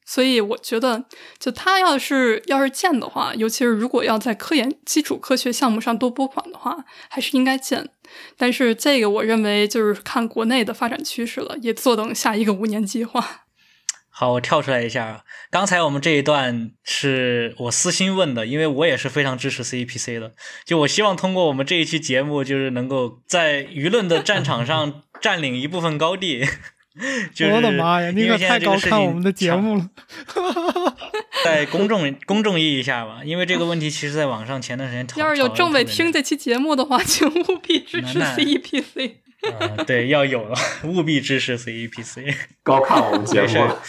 [0.06, 1.06] 所以我觉得，
[1.38, 7.88] 就它要是要是建的话，尤其是如果要在科研基础科学项目上多拨款的话，还是应该建。
[8.36, 13.42] 但是这个我认为就是看国内的发展趋势了，也坐等下一个五年计划。
[14.16, 15.24] 好，我跳出来一下。
[15.50, 20.34] 刚才我们这一段是我私心问的，因为我也是非常支持 CEPC 的。
[20.64, 26.46] 就我希望通过我们这一期节目，就是能够在舆论的战场上 占领一部分高地。
[27.34, 29.90] 就是我的妈呀，你可太高看我们的节目了。
[31.44, 39.14] 在公众公众意义下吧，因为这个问题其实在网上前段时间讨要是有政委听这期节目的话，请务必支持那那 CEPC。
[39.44, 42.34] 啊、对，要有了，务必支持 CEPC。
[42.62, 43.82] 高看我们节没事目了。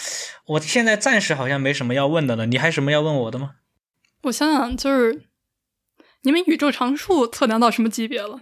[0.48, 3.52] 我现在暂时好像没什么要问的了，你还有什么要问我的吗？
[4.24, 5.22] 我想想，就是
[6.24, 8.42] 你们宇宙常数测量到什么级别了？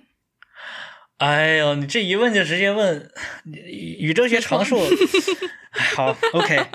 [1.18, 3.10] 哎呦，你这一问就直接问
[3.46, 4.82] 宇宇宙学常数。
[5.72, 6.68] 哎好，OK，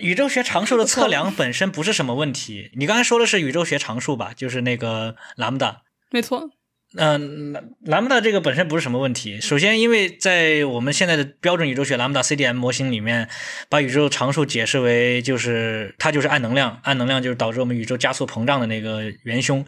[0.00, 2.70] 宇宙学常数的测量本身不是什么问题。
[2.74, 4.32] 你刚才说的是宇宙学常数吧？
[4.34, 5.82] 就是那个兰姆达。
[6.10, 6.50] 没错，
[6.96, 7.52] 嗯，
[7.84, 9.40] 兰姆达这个本身不是什么问题。
[9.40, 13.28] 首先，因为在我们现在的标准宇宙学兰姆达 CDM 模型里面，
[13.68, 19.64] 把宇宙常数解释为就是它就是暗能量，暗能量就是导致我们宇宙加速膨胀的那个元凶。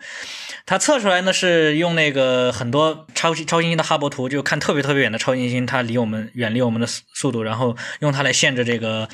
[0.66, 9.08] 它测出来呢是用那个很多超超新星的哈勃图，就看特别特别远的超新星，它离我们远离我们的速速度，然后用它来限制这个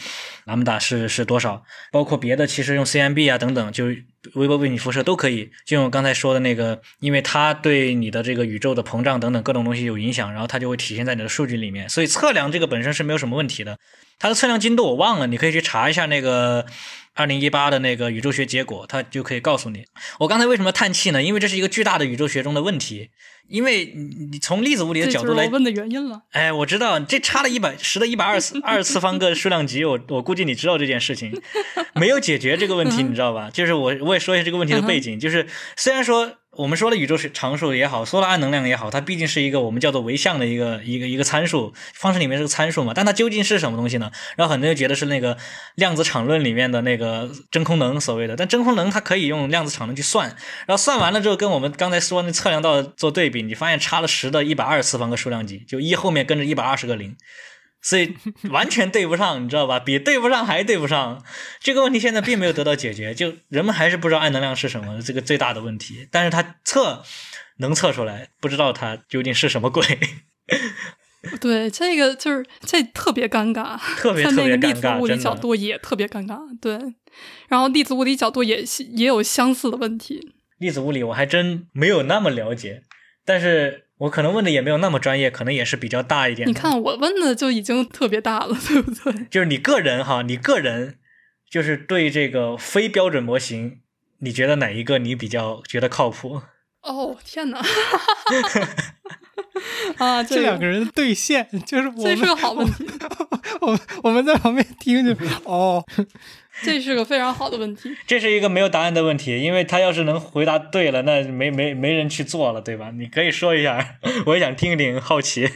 [0.44, 1.62] 兰姆达是是多少。
[1.90, 3.86] 包括别的，其实用 CMB 啊等等，就
[4.34, 5.50] 微波为你辐射都可以。
[5.64, 11.88] 就用我刚才说的那个，因为它对你的这个宇宙的膨胀等等各种东西有影响，然后它就会体现在你的数据里面。
[11.88, 13.78] 所以测量这个本身是没有什么问题的。
[14.18, 16.64] 它的测量精度我忘了，你可以去查一下那个
[17.14, 19.84] 二零一八的那个宇宙学结果，它就可以告诉你。
[20.20, 21.22] 我刚才为什么叹气呢？
[21.22, 23.10] 因为这是一个巨大的宇宙学中的问题。
[23.46, 26.22] 因为你你从粒子物理的角度来问的原因了。
[26.30, 31.38] 哎，我知道这差了一百十的一百二十二次方个数量级，我我估计你知道这件事情，
[31.94, 33.50] 没有解决这个问题， 你知道吧？
[33.52, 35.46] 就是我我也说一下这个问题的背景，就是
[35.76, 44.10] 虽然说我们说了宇宙是常数也好，说了暗能量也好，它毕竟是一个我们叫做唯象的一个一个一个参数，方程里面是个参数嘛，但它究竟是什么东西呢？
[44.36, 45.36] 然后很多人觉得是那个
[45.74, 50.28] 量子场论里面的那个真空能所谓的，但真空能它可以用量子场论去算，
[50.66, 57.16] 然后算完了之后跟我们刚才说那测量到做对比，你发现差了十的一百二次方个数量级，就一后面跟着一百二十个零。
[57.84, 58.16] 所以
[58.50, 59.78] 完全对不上，你知道吧？
[59.78, 61.22] 比对不上还对不上。
[61.60, 66.08] 这个问题现在并没有得到解决，就人们还是不知道暗能量是什么，这个最大的问题。
[66.10, 67.04] 但是它测
[67.58, 69.84] 能测出来，不知道它究竟是什么鬼，
[71.40, 75.34] 对，这个就是这特别尴尬，特别特别尴尬，子物理角。
[75.34, 76.38] 度也特别尴尬。
[76.60, 76.78] 对，
[77.48, 78.64] 然后粒子物理角度也
[78.96, 80.32] 也有相似的问题。
[80.58, 82.82] 粒子物理我还真没有那么了解，
[83.26, 86.48] 但是我可能问的也没有那么专业，可能也是比较大一点。
[86.48, 89.26] 你看我问的就已经特别大了，对不对？
[89.30, 90.98] 就是你个人哈，你个人
[91.48, 93.80] 就是对这个非标准模型，
[94.18, 96.42] 你觉得哪一个你比较觉得靠谱？
[96.84, 97.62] 哦天哪！
[99.98, 102.86] 啊，这两个人的对线，就是我们这是个好问题，
[103.60, 105.84] 我们我们在旁边听着哦，
[106.62, 107.96] 这是个非常好的问题。
[108.06, 112.90] 这是一个没有答案的问题，因为他要是能回答对了，那没没没人去做了，对吧？
[112.96, 115.48] 你可以说一下， 我也想听听，好奇。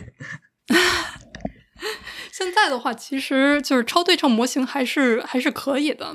[2.33, 6.15] 现在的话，其实就是超对称模型还是还是可以的，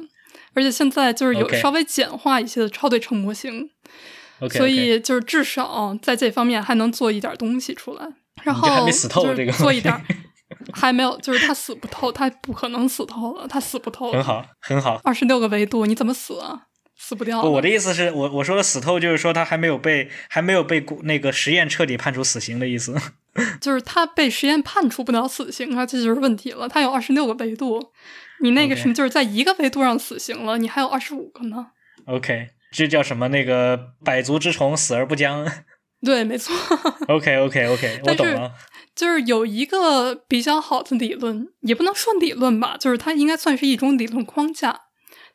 [0.54, 3.70] 而且现在就是有稍微简化一些的超对称模型
[4.50, 8.08] 所以就是至少在这方面还能做一点东西出来。
[8.44, 9.94] 然后没死透就是这个做一点，
[10.74, 14.12] 还没有，就是他死不透，他不可能死透了，他死不透。
[14.12, 14.24] 很。
[14.24, 15.00] 好，很好。
[15.04, 16.64] 二十六个维度，你怎么死啊？
[16.98, 17.42] 死不掉。
[17.42, 22.96] 我的意思是我我说的死透，就是说他还没有被还没有被那个实验彻底判处死刑的意思。
[23.62, 26.68] 就是他被实验判处不了死刑啊，这就是问题了。
[26.68, 27.92] 他有二十六个维度，
[28.42, 31.68] 你那个什么就是在一个维度上死刑了，你还有二十五个呢。
[32.06, 33.30] OK，这叫什么？
[33.30, 35.48] 那个百足之虫，死而不僵。
[36.04, 36.54] 对，没错
[37.08, 38.52] ，OK OK OK， 我懂了。
[38.94, 44.78] 就是有一个比较好的理论，也不能说理论吧，就是它应该算是一种理论框架，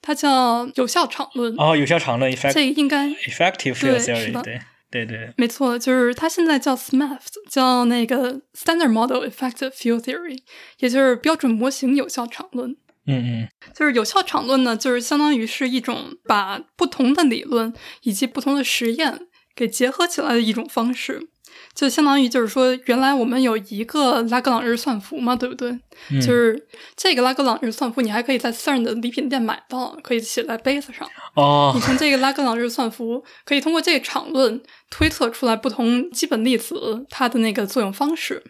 [0.03, 1.55] 它叫有效场论。
[1.57, 4.61] 哦，有效场论 effect 这应该 effective field theory，的对
[4.91, 5.33] 对对。
[5.37, 7.19] 没错，就是它现在叫 SMAP，
[7.51, 10.39] 叫那个 Standard Model Effective Field Theory，
[10.79, 12.77] 也就是标准模型有效场论。
[13.09, 19.19] 嗯嗯就是有效场论呢，就是相当于是一种把不同的理论以及不同的实验
[19.57, 21.29] 给结合起来的一种方式。
[21.75, 25.71] 就相当于就是说，原来我们有一个拉格朗日算符嘛，对不对？
[26.11, 31.09] 嗯，就是这个拉格朗日算符，你还可以在 CERN 的礼品店买到，可以写在杯子上。
[31.35, 38.43] 哦你，从这个拉格朗日算符，可以通过这个场论推测出来不同基本粒子它的那个作用方式，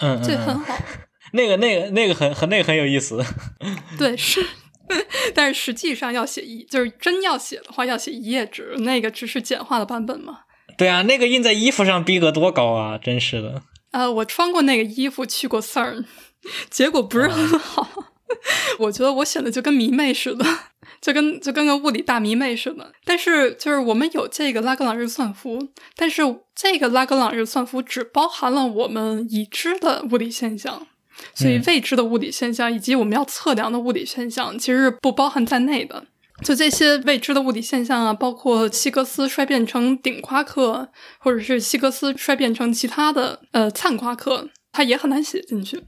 [0.00, 0.76] 嗯嗯嗯，这很好。
[1.32, 3.22] 那个那个那个很很那个很有意思。
[3.98, 4.44] 对，是，
[5.34, 10.40] 但是实际上要写一，就是真要写的话，要写一页纸，那个只是简化的版本嘛。
[10.76, 12.96] 对啊，那个印在衣服上逼格多高啊！
[12.98, 13.62] 真是的。
[13.90, 16.04] 呃，我穿过那个衣服去过 CERN，
[16.70, 18.04] 结果不是很好。
[18.78, 20.44] 我觉得我显得就跟迷妹似的，
[21.00, 22.92] 就跟就跟个物理大迷妹似的。
[23.04, 26.22] 但是就是我们有这个拉格朗日算符，但是
[26.54, 30.86] 这个拉格朗日算符只包含了我们已知的物理现象，
[31.34, 36.04] 所以嗯未知的物理现象以及我们要测量的物理现象其实是不包含在内的。
[36.42, 40.88] 就这些未知的物理现象啊，包括希格斯衰变成顶夸克，
[41.18, 45.78] 或者是希格斯衰变成其他的呃灿夸克，它也很难写进去。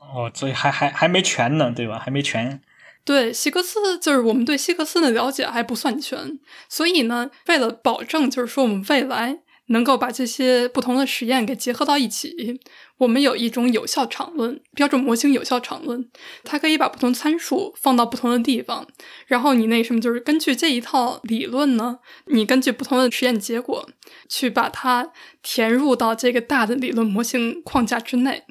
[0.00, 1.96] 哦，所以还还还没全呢，对吧？
[1.98, 2.60] 还没全。
[3.04, 6.38] 对希格斯，就是我们对希格斯的了解还不算全，
[6.68, 9.38] 所以呢，为了保证就是说我们未来
[9.70, 12.60] 能够把这些不同的实验给结合到一起，
[12.98, 16.08] 我们有一种有效场论，标准模型有效场论，
[16.44, 18.86] 它可以把不同参数放到不同的地方，
[19.26, 23.88] 然后你那什么就是根据这一套理论呢，你根据不同的实验结果
[24.28, 25.12] 去把它
[25.42, 28.44] 填入到这个大的理论模型框架之内。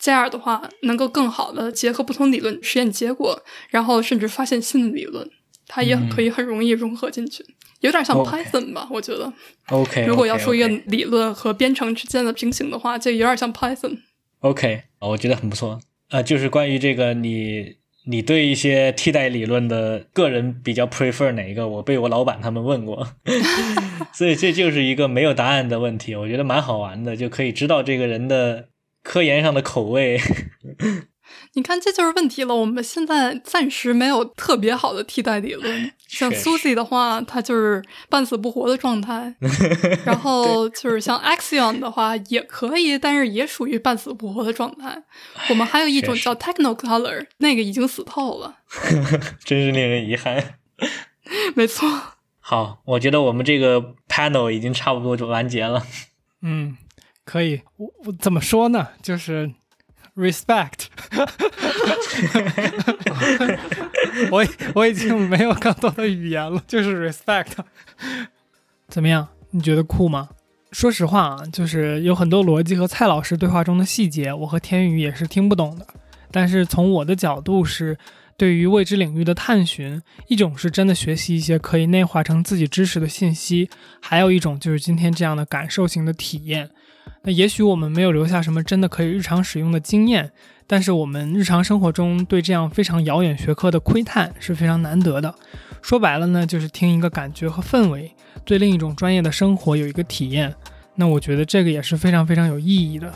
[0.00, 5.30] 这样的话，能够更好的结合不同理论实验结果，然后甚至发现新的理论，
[5.66, 7.44] 它也可以很容易融合进去，
[7.80, 8.88] 有点像 Python 吧？
[8.90, 9.32] 我觉得
[9.68, 13.98] ，OK，如果要说一个理论和编程之间的平行的话，这有点像 Python。
[14.40, 15.80] OK，哦我觉得很不错。
[16.10, 17.76] 呃，就是关于这个你。
[18.06, 21.66] 你对一些替代理论的个人比较 prefer 哪一个？
[21.66, 23.08] 我被我老板他们问过，
[24.12, 26.14] 所以这就是一个没有答案的问题。
[26.14, 28.68] 我觉得蛮好玩的，就可以知道这个人的
[29.02, 30.20] 科研上的口味。
[31.54, 32.54] 你看，这就是问题了。
[32.54, 35.92] 我们现在暂时没有特别好的替代理论。
[36.06, 39.32] 像 Susie 的话，它就是半死不活的状态；
[40.06, 45.02] 然后就是像 Axion 的话，也可以，但是也属于半死不活的状态。
[45.50, 48.56] 我们还有一种叫 Techno Color，那个已经死透了。
[49.44, 50.58] 真是令人遗憾。
[51.56, 51.88] 没错，
[52.38, 55.82] 好，我觉得我们这个 panel 已经差不多就完结了。
[56.42, 56.76] 嗯，
[57.24, 57.62] 可以。
[57.76, 58.88] 我我怎么说呢？
[59.02, 59.50] 就是
[60.16, 60.86] respect
[64.30, 67.52] 我我已经没有更多的语言了，就是 respect。
[68.88, 69.28] 怎么样？
[69.50, 70.28] 你觉得酷吗？
[70.72, 75.86] 说实话啊，就是有很多逻辑和蔡老师对话中的细节，我和天宇也是听不懂的。
[76.30, 77.96] 但是从我的角度是，
[78.36, 86.70] 对于未知领域的探寻，一种是真的学习一些可以内化成自己知识的信息，还有一种就是今天这样的感受型的体验。
[87.26, 90.30] 那也许我们没有留下什么真的可以日常使用的经验，
[90.66, 95.34] 但是我们日常生活中对这样非常遥远学科的窥探是非常难得的。
[95.80, 98.12] 说白了呢，就是听一个感觉和氛围，
[98.44, 100.54] 对另一种专业的生活有一个体验。
[100.94, 103.10] 那我觉得这个也是非常非常有意义的。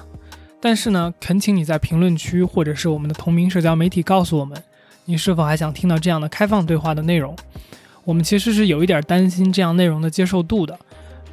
[0.61, 4.61] 但是呢，恳请你在评论区或者是我们的同名社交媒体告诉我们，
[5.05, 7.37] 你是否还想听到这样的开放对话的内容？
[8.05, 10.79] 我们其实是有一点担心这样内容的接受度的。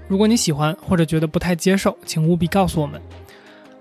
[0.07, 3.01] 如果你喜欢或者觉得不太接受，请务必告诉我们。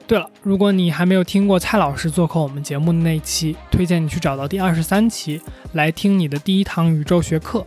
[0.07, 5.41] 对了，如果你还没有听过蔡老师做客我们节目的那一期，推荐你去找到第二十三期
[5.73, 7.67] 来听你的第一堂宇宙学课。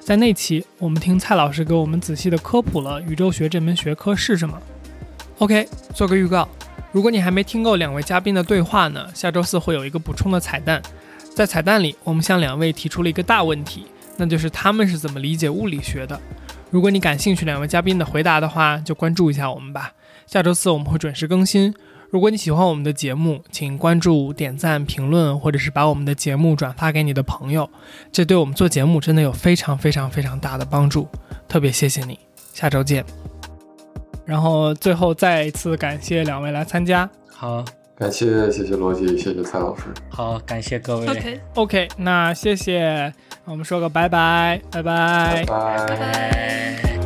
[0.00, 4.60] 在那期，我们听蔡老师给我们仔细的科普了宇宙学这门学科是什么。
[5.38, 6.48] OK，做个预告，
[6.92, 10.80] 如果你还没听够两位嘉宾的对话呢，下周四会有一个补充的彩蛋。
[11.34, 13.86] 在彩蛋里，我们向两位提出了一个大问题，
[14.16, 16.20] 那就是他们是怎么理解物理学的。
[16.72, 19.92] 如果你感兴趣两位嘉宾的回答的话，就关注一下我们吧。
[20.26, 21.74] 下周四我们会准时更新。
[22.08, 27.68] 如果你喜欢我们的节目，请关注、点赞、评论，或者是把我们的节目转发给你的朋友，
[28.10, 31.06] 这对我们做节目真的有非常非常非常大的帮助，
[31.46, 32.18] 特别谢谢你。
[32.54, 33.04] 下周见。
[34.24, 37.08] 然后最后再一次感谢两位来参加。
[37.28, 37.62] 好，
[37.94, 39.82] 感谢谢谢罗辑，谢谢蔡老师。
[40.08, 41.06] 好，感谢各位。
[41.06, 43.12] OK，OK，那谢谢，
[43.44, 47.01] 我们说个拜拜，拜拜拜拜拜。